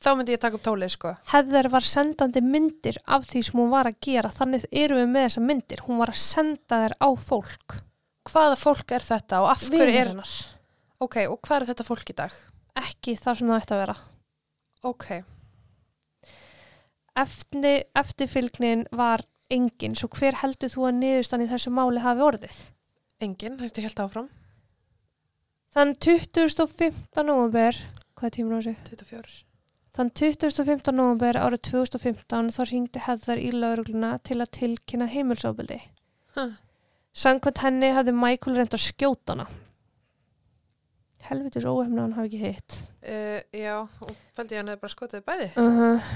[0.00, 1.14] þá myndi ég taka upp tólið, sko.
[1.34, 5.28] Heather var sendandi myndir af því sem hún var að gera þannig erum við með
[5.28, 7.80] þessa myndir hún var að senda þær á fólk
[8.30, 10.32] Hvaða fólk er þetta og af hverju er, hennar.
[11.00, 12.34] Ok, og hvað er þetta fólk í dag?
[12.80, 13.98] ekki það sem það ætti að vera
[14.90, 15.06] Ok,
[17.20, 22.60] Eftir, eftirfylgnin var engin svo hver heldur þú að niðurstan í þessu máli hafi orðið
[23.20, 24.28] enginn, þetta held áfram,
[25.74, 27.26] þann 2015.
[27.26, 27.76] november
[28.20, 28.96] hvað er tíminn á þessu?
[28.96, 29.38] 24.
[29.96, 30.94] Þann 2015.
[30.94, 35.80] november árið 2015 þá ringdi Heather í laurugluna til að tilkynna heimilsofbildi.
[36.36, 36.52] Huh.
[37.10, 39.48] Samkvæmt henni hafði Michael reynd að skjóta hana.
[41.28, 42.76] Helvitis óhefna hann hafi ekki hitt.
[43.02, 45.48] Uh, já, og pældi ég hann hefði bara skotið bæði.
[45.56, 46.10] Uh -huh.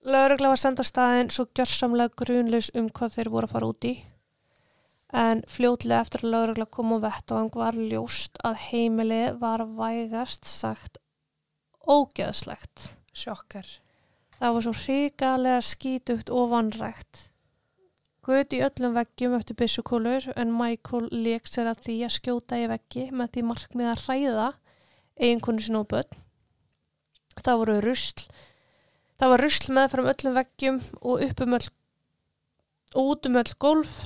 [0.00, 3.94] Laurugla var senda staðinn svo gjörsamlega grunlaus um hvað þeir voru að fara út í.
[5.12, 10.98] En fljótlega eftir að laurugla kom á vettvang var ljóst að heimili var vægast sagt
[11.86, 12.94] ógeðslegt.
[13.12, 13.66] Sjokkar.
[14.38, 17.29] Það var svo hrikalega skítugt og vanrægt.
[18.20, 22.66] Guð í öllum veggjum eftir byssukúlur en Michael leik sér að því að skjóta í
[22.68, 24.48] veggi með því markmið að hræða
[25.20, 26.18] eiginkonu sinna og börn.
[27.40, 28.26] Það voru rusl.
[29.20, 31.68] Það var rusl með fram öllum veggjum og upp um öll
[33.00, 33.96] út um öll golf.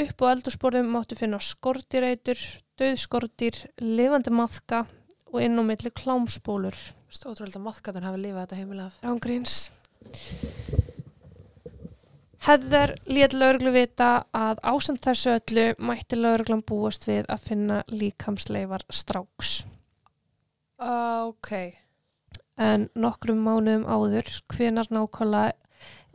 [0.00, 2.40] Upp á eldursporðum máttu finna skortireitur,
[2.80, 4.86] döðskortir, lifandi maðka
[5.28, 6.78] og inn á milli klámsbólur.
[7.10, 9.02] Stótrúlega að maðgatun hafi lifað þetta heimilega af.
[9.10, 10.78] Ángríns.
[12.40, 18.86] Heather lét lauruglu vita að ásamt þessu öllu mætti lauruglan búast við að finna líkamsleifar
[18.88, 19.60] stráks.
[20.80, 21.76] Uh, ok,
[22.60, 25.52] En nokkrum mánuðum áður, hvenar nákvæmlega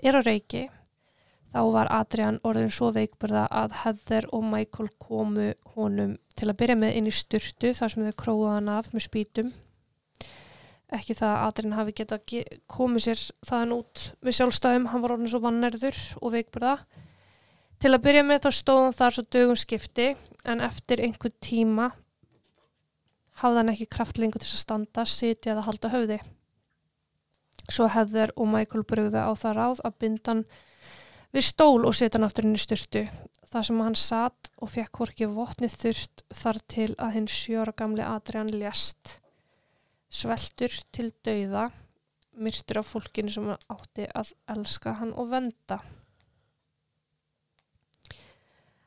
[0.05, 0.65] er á reiki,
[1.55, 6.75] Þá var Adrian orðin svo veikburða að Heather og Michael komu honum til að byrja
[6.81, 9.53] með inn í styrtu þar sem þau króða hann af með spýtum.
[10.93, 15.15] Ekki það að Adrian hafi getað ge komið sér þaðan út við sjálfstæðum, hann var
[15.15, 16.75] orðin svo vannærður og veikburða.
[17.81, 20.07] Til að byrja með þá stóð hann þar svo dögum skipti
[20.45, 21.89] en eftir einhver tíma
[23.41, 26.19] hafði hann ekki kraft lengur til að standa, sitja eða halda höfði.
[27.65, 30.45] Svo Heather og Michael brugði á það ráð að binda hann
[31.35, 33.07] við stól og setja hann aftur inn í styrtu.
[33.49, 38.05] Það sem hann satt og fekk hvorki votnið þurft þar til að hinn sjóra gamli
[38.05, 39.17] Adrian lést.
[40.15, 41.67] Sveltur til dauða,
[42.39, 45.81] myrtur af fólkinu sem hann átti að elska hann og venda.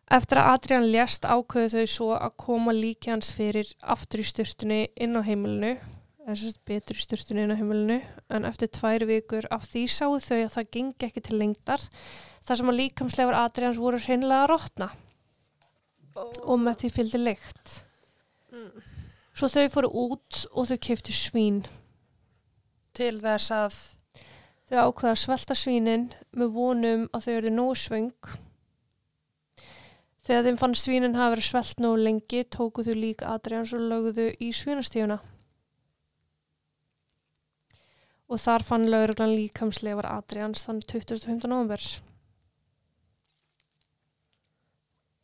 [0.09, 4.79] Eftir að Adrian lést ákveðu þau svo að koma líki hans fyrir aftur í styrtunni
[4.97, 5.75] inn á heimilinu,
[6.29, 7.99] að betur í styrtunni inn á heimilinu,
[8.33, 11.85] en eftir tvær vikur af því sáu þau að það gengi ekki til lengdar
[12.49, 14.89] þar sem að líkamslegar Adrians voru hreinlega að rótna
[16.19, 17.77] og með því fylgdi leikt.
[19.39, 21.63] Svo þau fóru út og þau keiftu svín.
[22.99, 23.75] til þess að
[24.69, 26.03] Þau ákveða að svelta svínin
[26.37, 28.33] með vonum að þau eru nógu svöng.
[30.29, 34.29] Þegar þeim fann svínin hafa verið svelt nógu lengi, tóku þau lík Adrians og lögðu
[34.45, 35.17] í svínastífuna.
[38.29, 41.49] Og þar fann lauruglan líkamslegar Adrians þann 25.
[41.49, 41.81] november.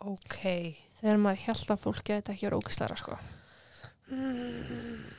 [0.04, 0.40] ok
[1.00, 2.94] Þegar maður held að fólki að þetta ekki er ógæslega
[4.06, 5.14] sko.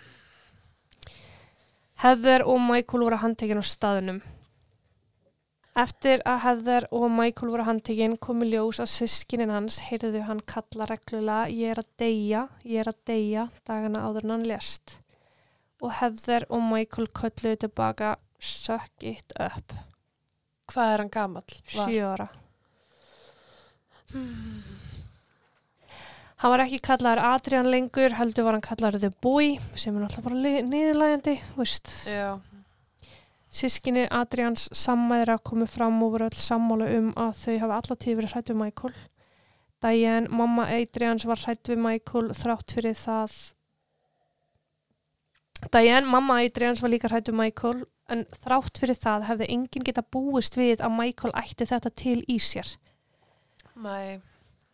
[2.03, 4.19] Heather og Michael voru handtekinn á staðunum.
[5.75, 10.87] Eftir að Heather og Michael voru handtekinn komi ljós að sískinin hans heyrðu hann kalla
[10.91, 14.97] reglulega ég er að deyja, ég er að deyja dagana áður en hann lést.
[15.83, 19.73] Og Heather og Michael kölluðu tilbaka suck it up,
[20.71, 21.35] hvað er hann?
[21.35, 22.29] Var- sjö ára.
[26.43, 30.25] Hann var ekki kallaður Adrian lengur, heldur var hann kallaður The Boy, sem er náttúrulega
[30.25, 31.93] bara niðurlægjandi, þú veist.
[32.11, 32.35] já,
[33.55, 38.17] Sískinni Adrians sammæðra komu fram og voru öll sammála um að þau hafi alla tíð
[38.19, 38.93] verið hrætt við Michael.
[39.85, 43.39] Diane, mamma Adrians, var hrætt við Michael þrátt fyrir það.
[45.71, 50.03] Diane, mamma Adrians, var líka hrætt við Michael en þrátt fyrir það hefði enginn geta
[50.03, 52.75] búist við að Michael ætti þetta til í sér.
[53.75, 54.19] mæ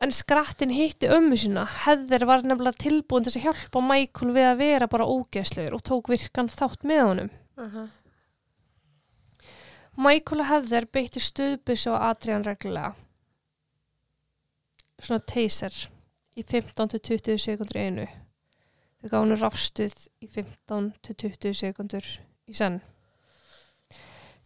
[0.02, 1.68] En skrattin hitti ömmu sína.
[1.84, 5.84] Heather var nefnilega tilbúin til þess að hjálpa Michael við að vera bara ógeðslegur og
[5.86, 7.34] tók virkan þátt með honum.
[7.58, 7.90] uh
[9.98, 12.94] Michael og Heather beitti stuðbissu á Adrian reglulega.
[15.02, 15.76] Svona taser
[16.38, 18.08] í 15-20 sekundur einu.
[19.02, 22.08] Þau gaf hann rafstuð í 15-20 sekundur
[22.48, 22.80] í senn.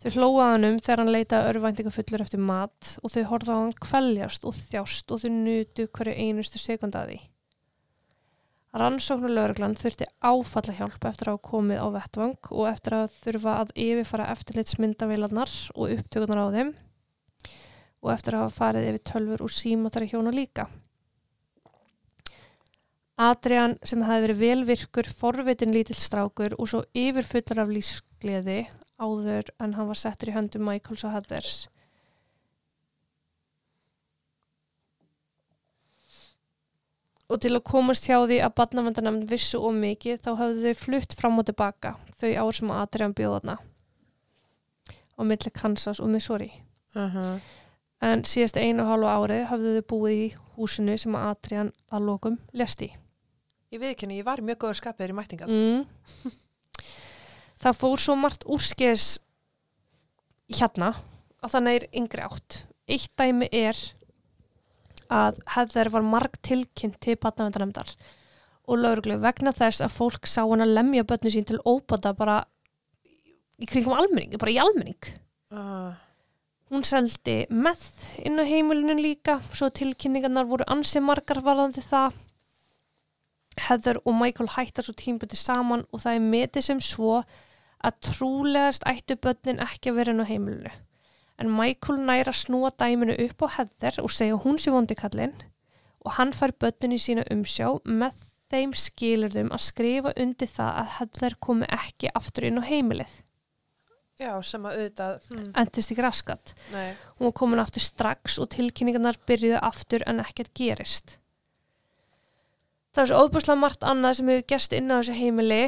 [0.06, 3.72] Þau hlóaði hann um þegar hann leitaði örvæntingafullur eftir mat og þau horfði á hann
[3.82, 7.18] kveljast og þjást og þau nutu hverju einustu sekund að því.
[8.78, 13.74] Rannsóknulörglan þurfti áfalla hjálp eftir að hafa komið á vettvang og eftir að þurfa að
[13.88, 16.72] yfirfara eftirlitsmyndavélarnar og upptökunar á þeim
[18.06, 20.70] og eftir að hafa farið yfir tölfur og síma þar hjóna líka.
[23.18, 28.68] Adrian sem hefði verið velvirkur, forvitin lítill strákur og svo yfirfullar af lífsgleði
[29.02, 31.56] áður en hann var settur í höndum Michaels og Heathers.
[37.26, 41.16] Og til að komast hjá því að badnavendanemnd vissu og mikið þá hafðu þau flutt
[41.18, 43.56] fram og tilbaka þau ár sem að Adrian bjóðana
[45.18, 46.52] á milli Kansas og Missouri.
[46.94, 47.40] -huh.
[48.02, 52.40] En síðast einu hálfu árið hafðu þau búið í húsinu sem að Adrian að lokum
[52.54, 52.92] lest í.
[53.72, 55.86] ég veit ekki, ég var mjög góður skapir í mættingar Mm.
[57.62, 59.10] Það fór svo margt úrskeiðis
[60.60, 60.94] hérna
[61.42, 62.60] að þannig er yngri átt.
[62.86, 63.80] Eitt dæmi er
[65.14, 67.94] að Heather var marg tilkynnt til batnavendanemdar
[68.66, 72.40] og lauruglu vegna þess að fólk sá hann að lemja börnu sín til óbata bara
[73.62, 75.12] í kringum almenning, bara í almenning.
[75.54, 75.94] uh,
[76.74, 77.84] Hún seldi með
[78.26, 82.18] inn á heimilinu líka, svo tilkynningarnar voru ansi margar varðandi það.
[83.58, 87.22] Heather og Michael hættar svo tímbundi saman og það er metið sem svo
[87.86, 90.72] að trúlegast ættu börnin ekki að vera inn á heimilinu.
[91.40, 95.36] En Michael næra snúa dæminu upp á Heather og segja hún sé vondikallinn
[96.06, 98.16] og hann fær börnin í sína umsjá með
[98.54, 103.22] þeim skilurðum að skrifa undir það að Heather komi ekki aftur inn á heimilið.
[104.20, 106.54] já, sem að auðvitað hm, Endist ekki raskat.
[106.72, 111.18] nei, Hún var komin aftur strax og tilkynningarnar byrjuðu aftur en ekkert gerist.
[112.96, 115.64] Það er svo óbúslega margt annað sem hefur gerst inn á þessu heimili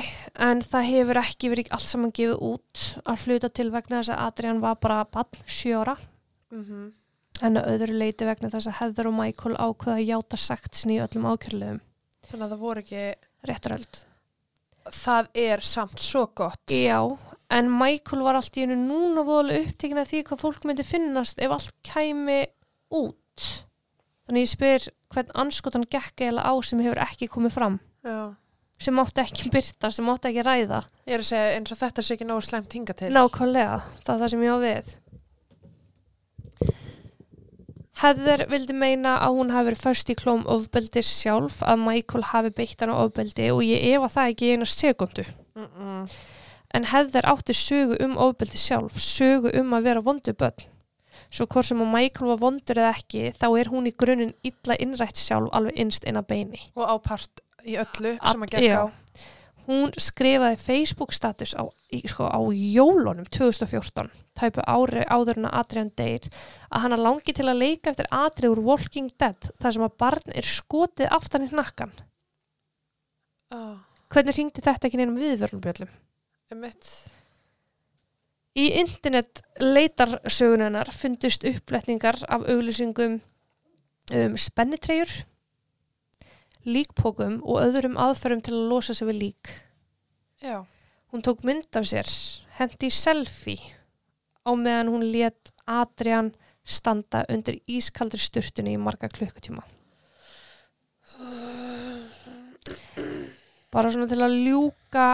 [0.47, 4.21] en það hefur ekki verið allt saman gefið út að hluta til vegna þess að
[4.29, 5.97] Adrian var bara bann sjóra.
[6.51, 6.93] mm
[7.43, 10.97] en að öðru leiti vegna þess að Heather og Michael ákveða að játa sagt sinni
[10.97, 11.81] í öllum ákjörlegum
[12.27, 13.03] þannig að það voru ekki
[13.47, 14.01] réttaröld.
[14.91, 16.99] það er samt svo gott Já,
[17.53, 21.39] en Michael var allt í einu núna voðalega upptekinn af því hvað fólk myndi finnast
[21.39, 22.41] ef allt kæmi
[22.97, 23.66] út.
[24.27, 28.35] Þannig ég spyr hvern anskotan gekk eða á sem hefur ekki komið fram, Já.
[28.79, 30.83] sem mátti ekki byrta, sem mátti ekki ræða.
[31.07, 34.15] ég er að segja eins og þetta sé ekki nógu slæmt hinga til Nákvæmlega, það
[34.15, 34.95] er það sem ég á við.
[37.97, 42.51] Heather vildi meina að hún hafi verið först í klóm ofbeldis sjálf, að Michael hafi
[42.59, 45.23] beitt hana ofbeldi og ég efa það ekki eina sekundu.
[45.55, 46.09] mm -mm.
[46.75, 50.67] En Heather átti sögu um ofbeldi sjálf, sögu um að vera vondu börn.
[51.29, 54.77] Svo hvort sem að Michael var vondur eða ekki, þá er hún í grunninn illa
[54.79, 56.61] innrætt sjálf alveg innst inn að beini.
[56.75, 58.79] og ápart í öllu Að- sem að já.
[58.87, 58.91] á
[59.67, 61.67] Hún skrifaði Facebook status á,
[62.07, 64.07] sko, á jólunum 2014,
[64.39, 66.29] tæpu ári áður en að Adrian deyr,
[66.71, 70.31] að hana langi til að leika eftir Adri úr Walking Dead, þar sem að barn
[70.33, 71.91] er skotið aftan í hnakkan.
[73.51, 73.75] oh,
[74.07, 75.89] Hvernig ringdi þetta ekki neinum viðvörnubjöllum?
[76.51, 77.11] um mitt
[78.57, 83.19] Í internet leitarsögunennar fundust uppletningar af auglýsingum
[84.17, 85.11] um spennitreyjur,
[86.65, 89.51] líkpókum og öðrum aðferðum til að losa sig við lík.
[90.41, 90.65] já,
[91.11, 92.09] Hún tók mynd af sér,
[92.57, 93.61] hendi selfie
[94.43, 96.33] á meðan hún let Adrian
[96.65, 99.63] standa undir ískaldri sturtunni í marga klukkutíma.
[103.71, 105.07] Bara svona til að ljúka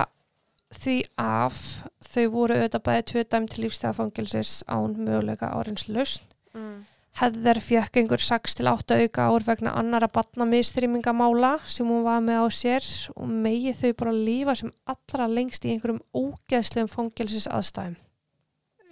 [0.77, 1.59] því af
[2.03, 6.25] þau voru auðvitað bæði tvö dæm til lífstæðafangilsis án möguleika árins lausn.
[6.53, 6.81] mm.
[7.13, 12.41] Heather fjökk einhver 6 til 8 auka ár vegna annara batnamistrýmingamála sem hún var með
[12.41, 17.99] á sér og megi þau bara lífa sem allra lengst í einhverjum ógeðslegum fangilsis aðstæðum.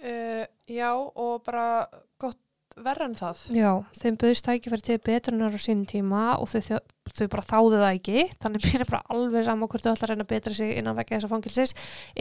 [0.06, 2.38] uh, já og bara gott
[2.76, 6.78] verra en það Já, þeim bauðst tækifæri til betrunar á sínum tíma og þau, þau,
[7.16, 10.12] þau bara þáðu það ekki þannig mér er bara alveg sama hvort þau ætla að
[10.12, 11.74] reyna að betra sig innan vekja þessa fangilsis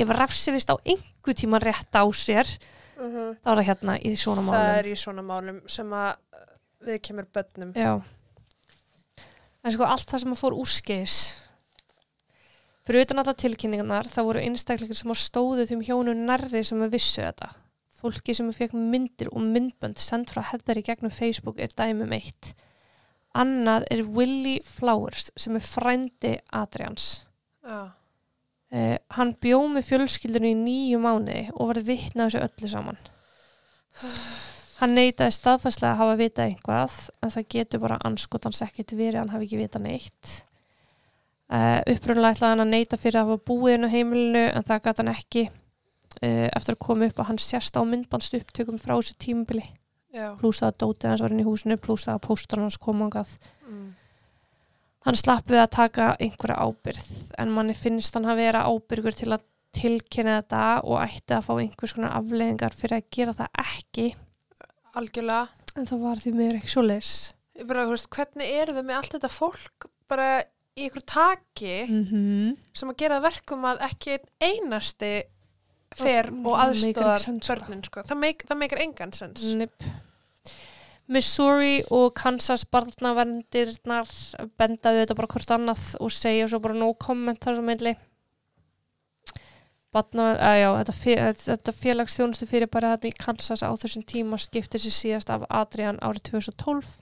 [0.03, 3.29] ef refsivist á einhver tíma rétt á sér uh -huh.
[3.43, 4.57] þá er það hérna í svona málum.
[4.59, 6.11] það er í svona málum sem að
[6.81, 8.01] við kemur börnum Já.
[9.61, 11.17] En sko allt það sem að fór úrskeiðis
[12.87, 16.95] fyrir utan alla tilkynningarnar þá voru einstakleikir sem að stóðu þeim hjónu nærri sem að
[16.97, 17.51] vissu þetta.
[18.01, 22.15] Fólki sem að fekk myndir og myndbönd send frá Heather í gegnum Facebook er dæmum
[22.17, 22.55] eitt.
[23.37, 27.25] Annað er Willie Flowers sem er frændi Adrians.
[27.63, 27.91] já,
[28.71, 32.99] Uh, hann bjó með fjölskyldunni í nýju mánuði og var vitna þessu öllu saman.
[34.79, 39.33] Hann neitaði staðfæslega að hafa vitað einhvað en það getur bara anskotans ekkert verið hann
[39.33, 40.31] hafi ekki vitað neitt.
[41.51, 45.03] Uh, upprunlega ætlaði hann að neita fyrir að hafa búið á heimilinu en það gæti
[45.03, 49.19] hann ekki uh, eftir að koma upp að hann sérst á myndbandstu upptökum frá þessu
[49.19, 49.67] tímubili
[50.39, 53.01] pluss það að dótið hans var inn í húsinu pluss það að póstur hans kom
[53.05, 53.35] angað.
[53.67, 53.89] mm.
[55.01, 57.07] Hann slapp við að taka einhverja ábyrð
[57.41, 61.53] en manni finnst hann að vera ábyrgur til að tilkynna þetta og ætti að fá
[61.55, 64.07] einhvers konar afleðingar fyrir að gera það ekki
[64.99, 65.47] algjörlega
[65.79, 67.11] en það var því mér ekki svo leis.
[67.55, 70.27] Hvernig eru þau með allt þetta fólk bara
[70.75, 72.57] í ykkur taki Mm -hmm.
[72.73, 75.23] sem að gera verkum að ekki einasti
[75.97, 77.35] fer og aðstóðar sko.
[77.47, 78.05] börnin sko.
[78.07, 79.89] það, meik, það meikar engan sens Nip.
[81.11, 84.07] Missouri og Kansas barnavendirnar
[84.59, 87.71] bendaðu þetta bara hvort annað og segja svo bara no comment þar sem
[90.55, 90.95] já, þetta,
[91.43, 95.99] þetta félagsþjónustu fyrir bara þetta í Kansas á þessum tíma skipti sér síðast af Adrian
[95.99, 96.93] árið 2012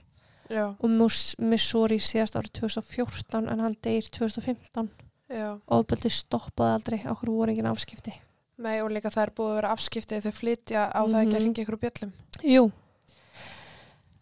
[0.50, 0.90] já, og
[1.38, 4.90] Missouri síðast árið 2014 en hann deyr 2015
[5.30, 8.16] já ofbeldi stoppaði aldrei, okkur voru engin afskipti
[8.60, 11.38] Nei, og líka það er búið að vera afskiptið þau flytja á það ekki að
[11.38, 11.44] Mhm.
[11.46, 12.12] ringa ykkur úr bjöllum?
[12.44, 12.64] Jú.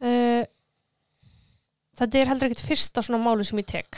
[0.02, 0.44] Uh,
[1.98, 3.96] Þetta er heldur ekkert fyrsta svona máli sem ég tek.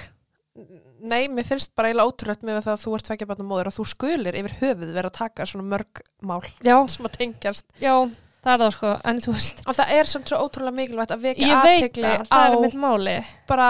[1.04, 3.74] Nei, mér finnst bara eiginlega ótrúlegt með það að þú ert tvekja barna móður og
[3.76, 7.66] þú skulir yfir höfuð vera að taka svona mörg mál Já, sem að tengjast.
[7.80, 7.92] Já,
[8.40, 11.24] það er það sko en þú veist, og það er samt svo ótrúlega mikilvægt að
[11.28, 13.16] vekja aðtegli á það mitt máli.
[13.52, 13.68] bara,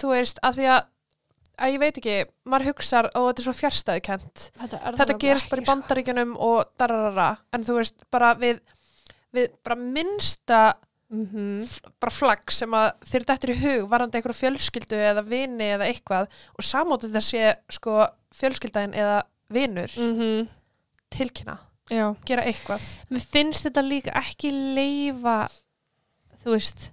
[0.00, 0.84] þú veist, að því að
[1.60, 2.14] að ég veit ekki,
[2.48, 7.28] maður hugsar og þetta er svo fjärstæðukent Þetta, þetta gerist bara í bandaríkjunum og dararara,
[7.52, 8.60] en þú veist, bara við
[9.34, 10.86] við bara minnsta sko.
[11.10, 11.62] Mhm.
[11.66, 15.88] f- bara flagg sem að þér dættur í hug varandi einhverju fjölskyldu eða vini eða
[15.90, 17.96] eitthvað og samótið þetta sé sko
[18.38, 19.16] fjölskyldaðin eða
[19.50, 20.48] vinur Mhm.
[21.10, 21.58] tilkynna,
[21.90, 22.80] Já, gera eitthvað
[23.10, 25.48] mér finnst þetta líka ekki leifa
[26.44, 26.90] þú veist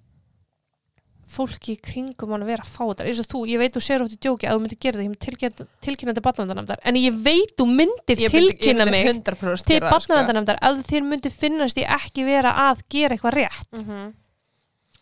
[1.27, 3.05] fólki í kringum hann að vera að fá þetta.
[3.09, 5.03] Eins og þú, ég veit þú sér ótt í djóki að þú myndir gera það,
[5.03, 9.65] ég myndi tilkynna, tilkynna til barnavendanamdar en ég veit þú myndir myndi- tilkynna mig 100%
[9.67, 9.89] til sko.
[9.91, 13.67] barnavendanamdar að þér myndi finnast ég ekki vera að gera eitthvað rétt.
[13.81, 14.13] Mhm.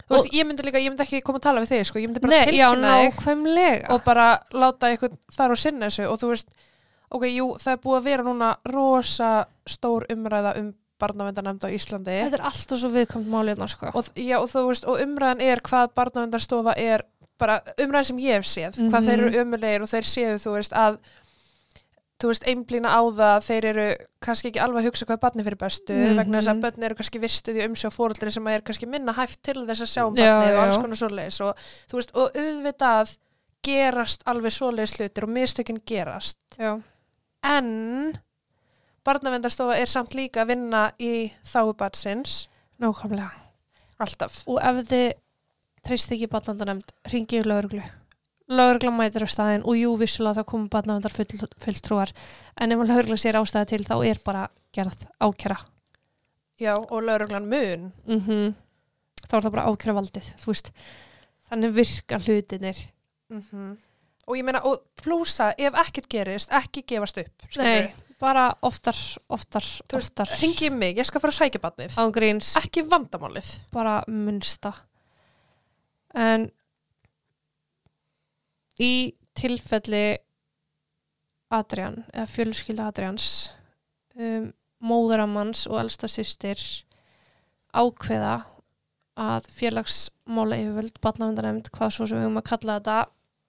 [0.06, 2.08] Þú veist, ég myndi líka, ég myndi ekki koma að tala við þig, sko, ég
[2.10, 6.06] myndi bara Nei, tilkynna þig og bara láta eitthvað fara og sinna þessu.
[6.12, 6.48] Og þú veist,
[7.12, 12.16] ok, jú, það er búið að vera núna rosa stór umræða um barnavendanemnd á Íslandi
[12.26, 13.92] Þetta er alltaf svo viðkvæmt málið sko.
[13.94, 14.06] og,
[14.40, 14.50] og
[14.88, 17.04] og umræðan er hvað barnavendarstofa er
[17.38, 19.08] bara umræðan sem ég hef séð, hvað Mhm.
[19.10, 20.98] þeir eru ömulegir og þeir séu, þú veist, að
[22.16, 23.88] þú veist, einblína á það þeir eru
[24.24, 26.16] kannski ekki alveg að hugsa hvað barni fyrir bestu Mhm.
[26.16, 29.42] vegna þess að börn eru kannski vistuð í umsjá fóreldri sem er kannski minna hæft
[29.44, 31.56] til þess að sjá um Já, barnið og alls konar svoleiðis og
[31.92, 33.18] þú veist, og auðvitað
[33.66, 36.82] gerast alveg svoleiðis hlutir og mistökin gerast Já,
[37.44, 38.18] en
[39.06, 42.46] barnavendarstofa er samt líka að vinna í þáu batsins
[42.82, 43.32] nákvæmlega.
[44.02, 44.42] Alltaf.
[44.50, 45.06] Og ef þið
[45.86, 47.86] treyst ekki barnavendanemnd ringið í lauruglu
[48.46, 52.12] Laurugla mætir á staðin og jú, vissulega það komum barnavendar full, fulltrúar
[52.62, 54.44] en ef laurugla sér ástæða til þá er bara
[54.76, 55.58] gerð ákjara
[56.62, 57.90] já, og lauruglan mun.
[58.06, 58.54] Mm
[59.26, 60.72] þá er það bara ákjara valdið þú veist,
[61.50, 62.82] þannig virka hlutinir
[64.26, 67.90] og ég meina, og plúsa ef ekkert gerist, ekki gefast upp Nei,
[68.22, 68.98] bara oftar,
[69.28, 70.30] oftar, oftar.
[70.42, 71.96] ringi mig, ég skal fara að sækja barnið.
[72.02, 73.50] Ángríns, ekki vandamálið.
[73.76, 74.74] Bara munsta
[76.16, 76.48] en
[78.80, 80.06] í tilfelli
[81.56, 83.28] Adrian eða fjölskylda Adrians
[84.16, 84.50] um,
[84.86, 86.60] móðuramanns og elsta systir
[87.76, 88.40] ákveða
[89.20, 92.98] að félagsmála yfirvöld barnavendanemnd, hvað svo sem við um að kalla þetta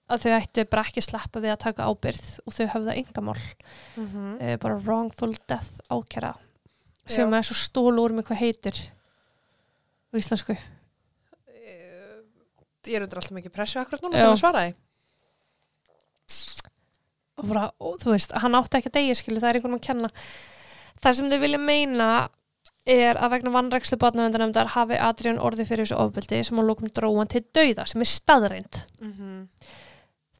[0.07, 4.07] að þau ættu bara ekki sleppa við að taka ábyrð og þau höfða engamál mm
[4.07, 4.41] -hmm.
[4.41, 6.33] eh, bara wrongful death ákjara
[7.07, 8.77] sem er svo stól úr með hvað heitir
[10.11, 10.57] á íslensku.
[12.87, 14.75] Ég er undir alltaf mikið pressu akkurat núna til að svara því.
[17.37, 19.83] Og, bara, og þú veist, hann átti ekki að degja skilu, það er einhvern veginn
[19.83, 20.09] að kenna.
[21.03, 22.29] Það sem þau vilja meina
[22.87, 27.29] er að vegna vannrækslu barnavendanemndar hafi Adrian orðið fyrir þessu ofbeldi sem á lókum dróan
[27.31, 29.41] til dauða sem er staðreind mm -hmm.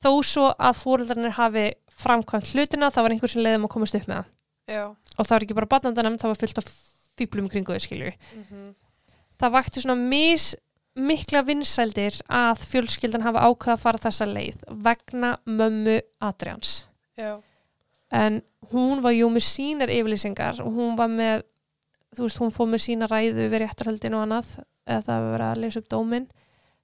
[0.07, 4.09] Þó svo að fóreldarnir hafi framkvæmt hlutina, það var einhver sem leiðum að komast upp
[4.09, 4.33] með það.
[4.67, 4.83] Já.
[5.17, 6.75] Og það var ekki bara barnavendanemnd, það var fullt af
[7.17, 8.67] fýblum kringu þau skilju mm
[9.41, 10.53] það vakti svona mis
[10.97, 16.87] mikla vinsældir að fjölskyldan hafa ákveða að fara þessa leið vegna mömmu Adrians.
[17.17, 17.37] Já,
[18.09, 18.41] en
[18.71, 21.45] hún var jú með sínar yfirlýsingar og hún var með
[22.15, 24.51] þú veist, hún fóð með sína ræðu við réttarhöldin og annað
[24.87, 26.27] eða það var að leysa upp dóminn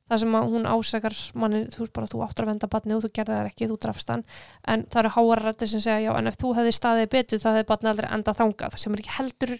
[0.10, 3.04] þar sem að hún ásakar manni, þú veist bara þú áttur að venda batni og
[3.06, 4.26] þú gerði það ekki, þú drafst hann.
[4.68, 7.68] En það eru háarætti sem segja já en ef þú hefði staðið betur þá hefði
[7.72, 9.56] batni aldrei enda þangað sem er ekki heldur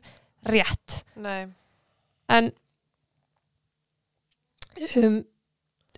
[0.54, 0.98] rétt.
[1.24, 1.42] Nei.
[2.34, 2.52] En
[5.00, 5.20] um,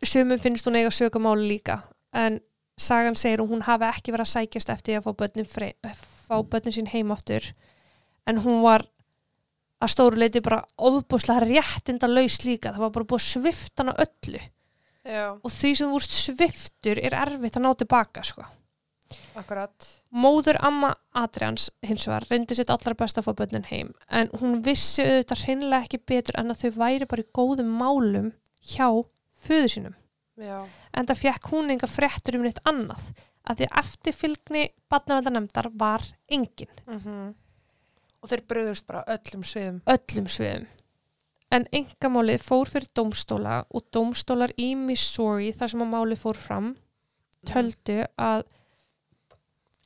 [0.03, 1.81] sumum finnst hún eiga sögumáli líka.
[2.15, 2.39] En
[2.77, 5.73] sagan segir að hún hafi ekki verið að sækjast eftir að fá frey,
[6.27, 7.53] fá börnin sín heim aftur.
[8.25, 8.87] En hún var
[9.83, 12.73] að stóru leiti bara óbúslega réttinda laus líka.
[12.73, 14.43] Það var bara búið að svifta hana öllu.
[15.05, 18.45] Já, og því sem þú ert sviftur er erfitt að ná tilbaka sko.
[19.37, 19.89] akkurat.
[20.09, 24.63] Móður amma Adrians hins vegar reyndi sitt allra best að fá börnin heim en hún
[24.65, 28.31] vissi auðvitað hreinlega ekki betur en að þau væri bara í góðum málum
[28.65, 28.87] hjá
[29.45, 29.95] föðu sínum.
[30.41, 33.11] Já, en það fekk hún enga fréttur um neitt annað
[33.45, 36.71] að því eftirfylgni barnavendanemndar var engin.
[36.89, 37.35] Mm
[38.25, 40.65] og þeir bröðust bara öllum sviðum öllum sviðum
[41.55, 46.71] en engamálið fór fyrir dómstóla og dómstólar í Missouri þar sem að málið fór fram
[47.45, 48.45] töldu að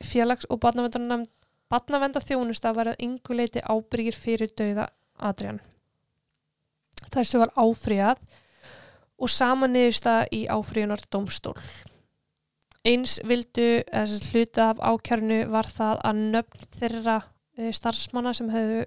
[0.03, 4.87] félags- og barnavenda þjónusta var að yngu leiti ábyrgir fyrir dauða
[5.19, 5.59] Adrian.
[7.11, 8.21] Þessu var áfríðað
[9.19, 11.57] og sama niðurstaða í áfríðunar dómstól.
[12.87, 17.17] Eins vildu, þessi hluti af ákjörnu var það að nöfn þeirra
[17.75, 18.85] starfsmanna sem hefðu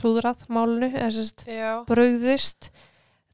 [0.00, 0.90] klúðrað málunu,
[1.88, 2.70] brauðist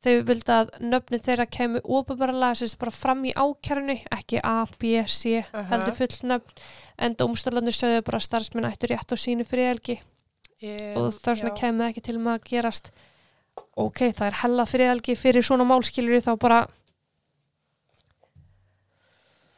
[0.01, 5.03] þau vildi að nöfni þeirra kemur óbæðbarlega sérst bara fram í ákjærinu ekki A, B,
[5.05, 5.67] C, Aha.
[5.75, 6.55] heldur full nöfn.
[7.01, 9.99] En dómstólarnir sögðu bara starfsmenn ættu rétt á sínu friðelgi
[10.65, 12.93] ég, og það svona kemur ekki til með að gerast.
[13.77, 16.61] Ok, það er hella friðelgi fyrir svona málskilur þá bara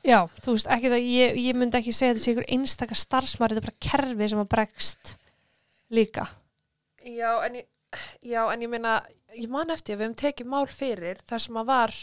[0.07, 3.53] já, þú veist ekki það ég, ég myndi ekki segja þetta sé ykkur einstaka starfsmar
[3.55, 5.13] þetta er bara kerfi sem að bregst
[5.93, 6.29] líka.
[7.05, 7.69] Já, en ég
[8.25, 8.97] já, en ég meina,
[9.37, 11.95] ég man eftir að við höfum tekið mál fyrir þar sem að var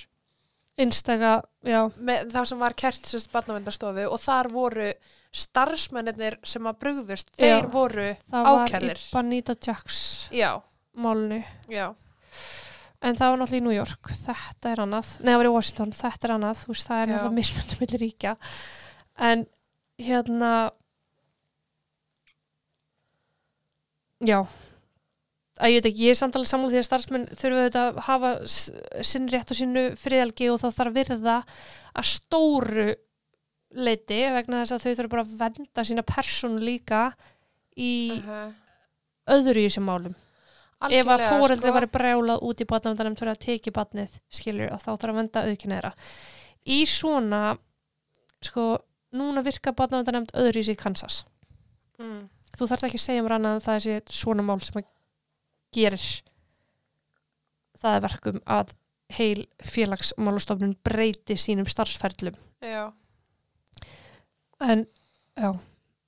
[0.80, 1.32] einstaka,
[1.68, 4.86] já, með, það sem var kert sérst barnavendarstofu og þar voru
[5.36, 7.72] starfsmennir sem að brugðust, þeir Já.
[7.74, 9.02] voru það var Ákærðir.
[9.02, 10.00] í Bonita Jacks
[10.32, 10.54] já,
[10.96, 11.90] málunu já,
[13.02, 14.10] en það var náttúrulega í New York.
[14.26, 15.92] Þetta er annað, neða það var í Washington.
[16.00, 18.34] Þetta er annað, þú veist, það er náttúrulega mismöndum millir ríkja.
[19.30, 19.46] En
[20.00, 20.52] hérna
[24.26, 24.40] já.
[25.60, 27.98] Að ég veit ekki, ég er samt alveg samlega því að starfsmenn þurfa auðvitað að
[28.08, 28.30] hafa
[29.10, 31.36] sinn rétt og sínu friðalgi og það þarf virða
[32.00, 32.86] að stóru
[33.76, 37.02] leiti vegna þess að þau þurfa bara að venda sína persónu líka
[37.76, 37.92] í
[38.24, 38.56] Mhm.
[39.36, 40.16] öðru í þessum málum.
[40.88, 41.76] Ef að fóreldri sko.
[41.76, 45.44] var brjálað út í barnavöndanum fyrir að teki barnið, skilur, og þá þarf að venda
[45.48, 45.94] auðkynna þeirra.
[46.70, 47.42] Í svona,
[48.46, 48.66] sko,
[49.20, 51.24] núna virka barnavöndanemnd öðru í sig Kansas.
[52.00, 52.28] mm.
[52.60, 54.88] Þú þarf ekki að segja mér annað en það er svona mál sem að
[55.76, 56.06] gerir
[57.80, 58.74] það er verkum að
[59.16, 62.36] heil félagsmálastofnun breyti sínum starfsferlum.
[62.60, 62.92] Já,
[64.60, 64.84] En,
[65.40, 65.54] já,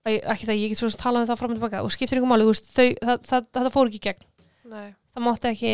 [0.04, 2.32] ekki það, ég get svo sem talað um það fram og tilbaka og skiptir ykkur
[2.32, 4.26] máli, þú veist, þau, það, það, það fór ekki gegn.
[4.72, 4.94] Nei.
[5.12, 5.74] Það mátti ekki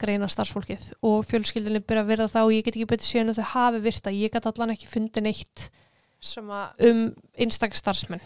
[0.00, 3.38] greina starfsfólkið og fjölskyldinni byrja að verða það og ég get ekki betur síðan að
[3.40, 5.68] þau hafi virta ég get allan ekki fundið neitt
[6.36, 7.00] um
[7.36, 8.24] einstakar starfsmenn.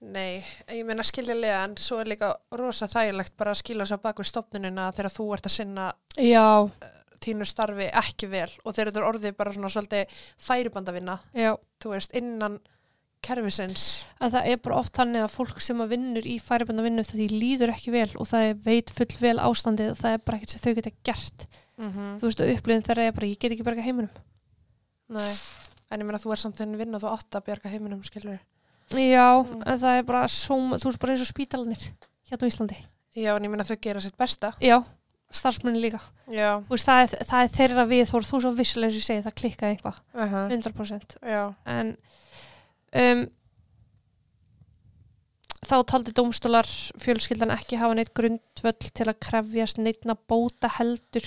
[0.00, 0.40] Nei,
[0.72, 4.30] ég meina skiljalega en svo er líka rosa þægilegt bara að skila sér bak við
[4.30, 6.44] stopnunina þegar þú ert að sinna já,
[7.20, 11.52] tínu starfi ekki vel og þeir eru orðið bara svona svolítið færibandavinna, já,
[11.84, 12.56] þú veist, innan
[13.22, 14.04] kerfisins.
[14.20, 17.26] að það er bara oft þannig að fólk sem að vinnur í færibanda vinnu því
[17.32, 20.50] líður ekki vel og það er veit full vel ástandið og það er bara ekkert
[20.54, 21.46] sem þau geta gert.
[21.80, 24.10] Mm þú veist að upplifin þeirra er bara ég get ekki berga heiminum.
[25.10, 25.32] Nei,
[25.90, 28.38] en ég meina þú er samt þinn vinn og þú átt að bjarga heiminum, skilur
[28.90, 29.62] já, Mm.
[29.66, 31.82] en það er bara svo, þú veist bara eins og spítalanir
[32.30, 32.76] hérna á Íslandi.
[33.14, 34.52] Já, en ég meina þau gera sitt besta.
[34.60, 34.82] já,
[35.30, 36.00] starfsmennin líka.
[36.28, 39.00] Já, Þú veist, það, er, það er þeirra við þú þú svo vissilega eins og
[39.00, 40.00] ég segi það klikkaði eitthvað.
[40.14, 41.96] Uh 100% já, en
[42.96, 43.26] um,
[45.70, 46.68] þá taldi dómstólar
[47.02, 51.26] fjölskyldan ekki hafa neitt grundvöll til að krefjast neitna bóta heldur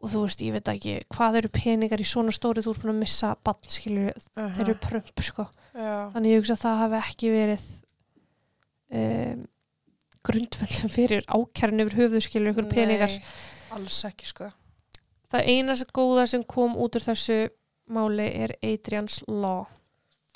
[0.00, 2.94] og þú veist, ég veit ekki hvað eru peningar í svona stóri þú ert búin
[2.94, 5.46] að missa bann, skilju, uh þeir eru prömp sko.
[5.76, 7.66] já, þannig ég hugsa að það hafi ekki verið
[9.00, 9.42] um,
[10.30, 13.12] grundvöllum fyrir ákærun yfir höfuð skilju ykkur peningar
[13.76, 14.50] alls ekki, sko.
[15.30, 17.38] Það eina sem góða sem kom út úr þessu
[17.90, 19.68] máli er Adrians Law.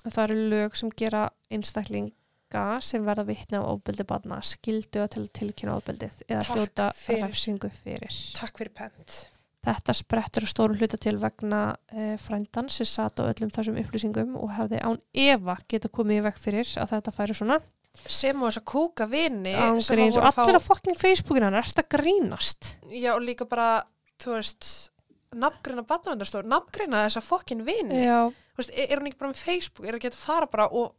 [0.05, 5.23] Það eru lög sem gera einstaklinga sem verða vitna á ofbeldi barna skildu að til
[5.25, 7.23] að tilkynna ofbeldið eða hljóta fyrir.
[7.25, 8.19] refsingu fyrir.
[8.37, 9.23] Takk fyrir pent.
[9.65, 14.37] Þetta sprettur á stórum hluta til vegna e, frændan sem satt á öllum þessum upplýsingum
[14.37, 17.59] og hefði án efa geta komið í veg fyrir að þetta færi svona.
[18.05, 21.57] Sem og þess að kúka vini að og að allir á fá, fucking Facebookinu hann
[21.57, 22.75] er þetta grínast.
[22.91, 23.87] já, og líka bara,
[24.21, 24.69] þú veist,
[25.33, 28.03] nafngreina badnavendarstofu, nafngreina þessa fokkin vini.
[28.05, 28.29] Já,
[28.59, 30.93] veist, er, hún ekki bara með Facebook, er ekki að fara bara og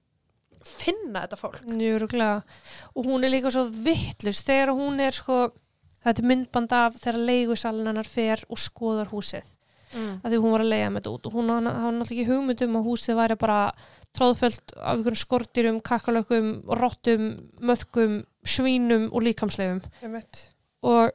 [0.66, 1.60] finna þetta fólk?
[1.70, 2.40] Njöruglega.
[2.96, 5.50] Og hún er líka svo vittlust þegar hún er sko,
[6.06, 9.46] þetta er myndband af þegar leigusalinn hennar fer og skoðar húsið.
[9.96, 10.16] Mm.
[10.24, 12.64] Af því hún var að leiga með þetta út og hún hafði náttúrulega ekki hugmynd
[12.66, 13.60] um að húsið væri bara
[14.16, 16.50] tróðföld af einhverjum skortýrum, kakkalökum,
[16.80, 17.30] rottum,
[17.64, 19.82] möðkum, svínum og líkamsleifum.
[20.04, 20.42] Einmitt.
[20.86, 21.14] Og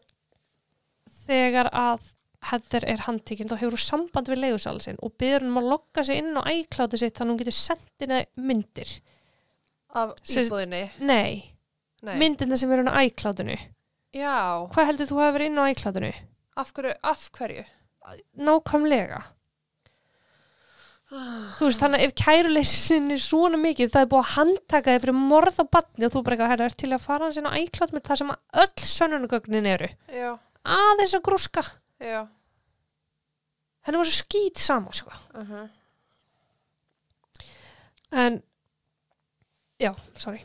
[1.26, 2.10] þegar að
[2.48, 5.68] Heather er handtekinn þá hefur hún samband við leigusalinn sinn og byrður hún um að
[5.74, 8.20] logga sig inn á ækláti sitt þannig að hún getur sendið henni
[8.50, 8.92] myndir.
[9.92, 10.82] Af íbúðinni.
[11.02, 11.52] Nei,
[12.06, 12.14] Nei.
[12.16, 13.58] myndina sem eru á æklátinu.
[14.16, 16.12] Já, Hvað heldur þú hafa verið inn á æklátinu?
[16.60, 17.64] af hverju, af hverju?
[18.40, 19.20] Nákvæmlega.
[21.10, 25.00] Þú veist, þannig að ef kæruleysin er svona mikið, það er búið að handtaka þig
[25.04, 27.48] fyrir morð á batni og þú bara eitthvað, herra, er til að fara hans inn
[27.50, 29.88] á æklátt með það sem að öll sönnunugögnin eru.
[30.14, 30.28] Já,
[30.70, 31.64] Aðeins að grúska.
[32.00, 32.28] Já.
[33.86, 35.10] Henni var svo skýt sama, sko.
[35.34, 35.68] Uh -huh.
[38.12, 38.42] En,
[39.80, 40.44] já, sorry.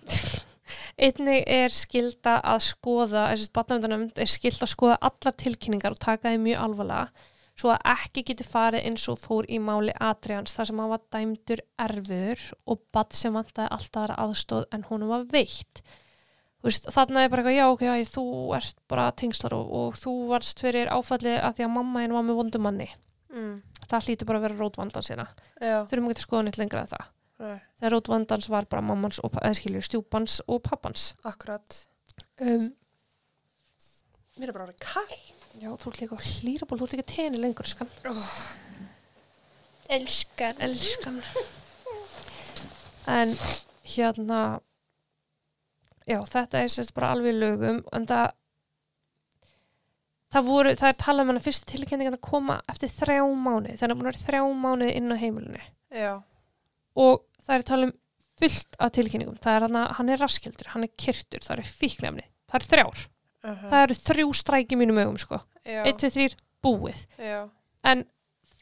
[0.97, 6.29] Einnig er skilda að skoða, þessi batnavöndanöfnd er skilda að skoða allar tilkynningar og taka
[6.29, 7.09] þeim mjög alvarlega
[7.59, 11.03] svo að ekki geti farið eins og fór í máli Adrians þar sem hann var
[11.13, 12.41] dæmdur erfur
[12.71, 15.81] og badd sem vantaði alltaf aðra aðstóð en honum var veitt.
[16.65, 18.23] Veist, þarna er bara eitthvað, já, ok, já, þú
[18.57, 22.25] ert bara tengslar og, og þú varst fyrir áfallið að því að mamma henn var
[22.25, 22.87] með vondumanni.
[23.29, 23.55] mm.
[23.85, 25.27] Það hlýtur bara að vera rótvandans hérna.
[25.61, 27.03] Já, Þurfum ekki að skoða neitt lengra en það
[27.45, 31.77] nei, þegar rótvandans var bara mammans og, eða skilur, stjúpans og pappans akkurat.
[32.41, 32.71] um,
[34.39, 35.19] Mér er bara orðið kall.
[35.61, 37.91] Já, þú ert líka á hlýraból, þú ert ekki tenni lengur skan,
[39.95, 40.57] Elskan.
[40.65, 41.21] elskan
[43.05, 43.35] En
[43.85, 44.39] hérna
[46.09, 48.31] já, þetta er sérst bara alveg lögum en það
[50.35, 53.77] það voru, það er talað um hann að fyrstu tilkynningan að koma eftir þrjá mánuði,
[53.79, 55.67] þannig að að vera þrjá mánuði inn á heimilinu.
[55.95, 56.13] Já,
[57.05, 57.97] og það er talað um
[58.35, 61.67] fullt af tilkynningum, það er hann að hann er raskildur, hann er kyrtur, það eru
[61.69, 63.05] fíknefni það eru þrjár,
[63.45, 67.01] uh það eru þrjú stræki mínum augum sko, já, 1, 2, 3, búið.
[67.21, 67.39] Já,
[67.91, 68.05] en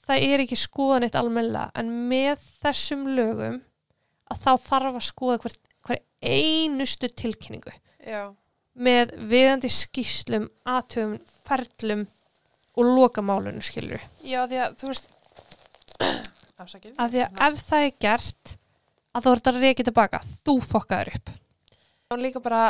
[0.03, 3.61] það er ekki skoðan eitt almennilega en með þessum lögum
[4.31, 5.55] að þá þarf að skoða hver,
[5.88, 7.73] hver einustu tilkynningu
[8.07, 8.23] já,
[8.73, 12.05] með viðandi skýslum, aðtöfum, ferlum
[12.73, 14.01] og lokamálunum skilur.
[14.25, 15.09] Já, því að þú veist
[16.63, 18.55] Afsakið Af því að ef það er gert
[19.13, 21.34] að þú ert að reykja tilbaka, þú fokkaður upp.
[22.13, 22.63] og líka bara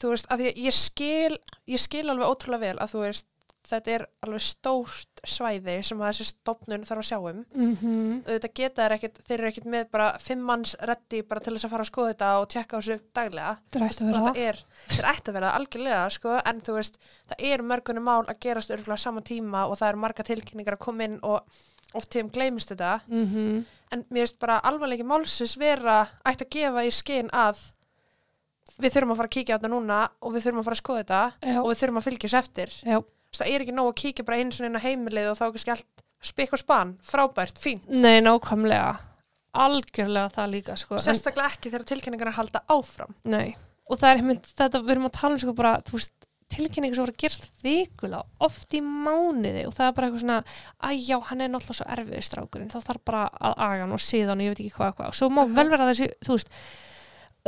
[0.00, 3.29] þú veist, að ég, ég skil ég skil alveg ótrúlega vel að þú veist
[3.68, 8.22] þetta er alveg stórt svæði sem þessi stofnun þarf að sjá um Mm -hmm.
[8.26, 11.64] auðvitað geta þeir ekkit, þeir eru ekkit með bara fimm manns reddi bara til þess
[11.64, 14.64] að fara að skoða þetta og tjekka þessu daglega þetta er,
[15.14, 16.98] ætti að vera algjörlega sko, en þú veist,
[17.28, 20.84] það er mörgunum mál að gerast örgulega saman tíma og það eru marga tilkynningar að
[20.86, 21.40] koma inn og
[21.94, 23.64] oft tíðum gleymist þetta Mm -hmm.
[23.92, 27.58] en mér finnst bara alvarleiki málsins vera ætti að gefa í skinn að
[28.80, 30.82] við þurfum að fara að kíkja á þetta núna og við þurfum að fara að
[30.84, 33.02] skoða þetta Já, og við þurfum að fylgja þessu eftir já.
[33.36, 35.52] Það er ekki nóg að kíkja bara einu svona inn á heimilið og þá er
[35.54, 38.98] kannski allt spikk og span, frábært, fín Nei, nákvæmlega.
[39.56, 40.98] Algjörlega það líka, sko.
[41.02, 43.14] Sérstaklega ekki þegar tilkynningar halda áfram.
[43.26, 43.56] Nei,
[43.90, 46.12] og það er einmitt þetta, við erum að tala um sko bara, þú veist,
[46.50, 49.64] tilkynningu sem voru að gerast vikulega, oft í mánuði.
[49.70, 50.38] Og það er bara eitthvað svona,
[50.86, 54.02] að já, hann er náttúrulega svo erfiður strákurinn, þá þarf bara að aga hann og
[54.04, 55.54] síða hann og ég veit ekki hvað, hvað, og svo má Mhm.
[55.58, 56.48] vel vera þessi, þú veist,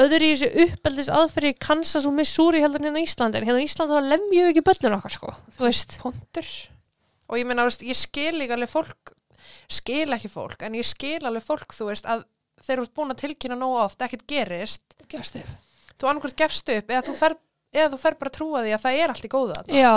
[0.01, 3.61] öðru í þessu uppeldis aðferði í Kansas og Missouri heldur hérna á Íslandi, en hérna
[3.61, 6.53] á Íslandi þá lemjum við ekki börnun okkar, sko, þú veist, pontur
[7.32, 9.12] og ég meina, veist, ég skil líka alveg fólk
[9.72, 12.24] skil ekki fólk, en ég skil alveg fólk, þú veist, að
[12.62, 14.84] þeir eru búin að tilkynna nóg oft, ekkert gerist.
[15.11, 15.43] Gjöstu.
[15.99, 17.36] þú annarkvæmt gefst upp eða þú fer,
[17.74, 19.59] eða þú fer bara að trúa því að það er allt í góða.
[19.70, 19.95] Já,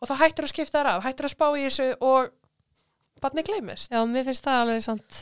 [0.00, 2.30] og þá hættir að skipta þær af, hættir að spá í þessu og
[3.24, 3.92] barni gleymist.
[3.92, 5.20] Já, mér finnst það alveg samt,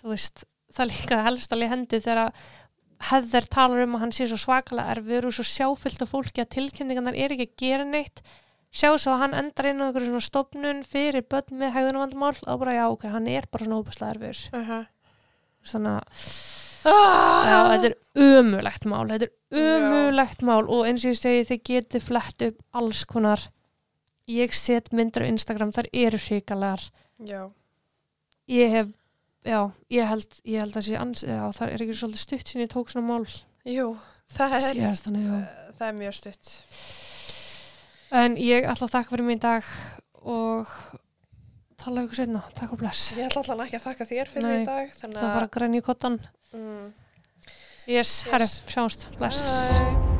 [0.00, 0.46] þú veist,
[0.76, 2.48] það líka helst alveg hendi þegar
[3.10, 6.52] hefðir talar um að hann sé svo svakalega erfur og svo sjáfyllt af fólki að
[6.56, 8.22] tilkynningarnar er ekki að gera neitt.
[8.76, 12.60] Sjá svo að hann endar inn á einhverju svona stofnun fyrir börn með hegðunumvandamál og
[12.60, 14.86] bara já, ok, hann er bara svona óbæslega erfur uh -huh.
[15.62, 15.94] svona,
[16.84, 17.42] ah!
[17.46, 19.32] já, þetta er umulegt mál, þetta er
[19.62, 23.50] umulegt mál og eins og ég segi, þið getið flett upp alls konar.
[24.26, 26.90] Ég set myndir á Instagram, þar eru hrikalegar.
[27.18, 27.50] Já,
[28.48, 28.86] ég hef,
[29.46, 29.60] já,
[29.94, 32.72] ég held ég held að sé ans, já, það er ekki svolítið stutt sinni ég
[32.74, 33.26] tók svona mál
[33.66, 33.88] jú,
[34.36, 36.54] það er, síðast, þannig, uh, það er mjög stutt
[38.16, 39.66] En ég ætla að þakka fyrir mig í dag
[40.22, 40.70] og
[41.82, 42.42] tala ykkur setna.
[42.54, 43.08] Takk og bless.
[43.18, 45.54] ég ætla allan ekki að þakka þér fyrir Nei, í dag þannig Það var að
[45.58, 46.20] grenja í kottan.
[46.54, 46.90] mm,
[47.86, 49.08] Yes, herri, sjáumst.
[49.18, 49.78] Bless.
[49.78, 50.15] bye.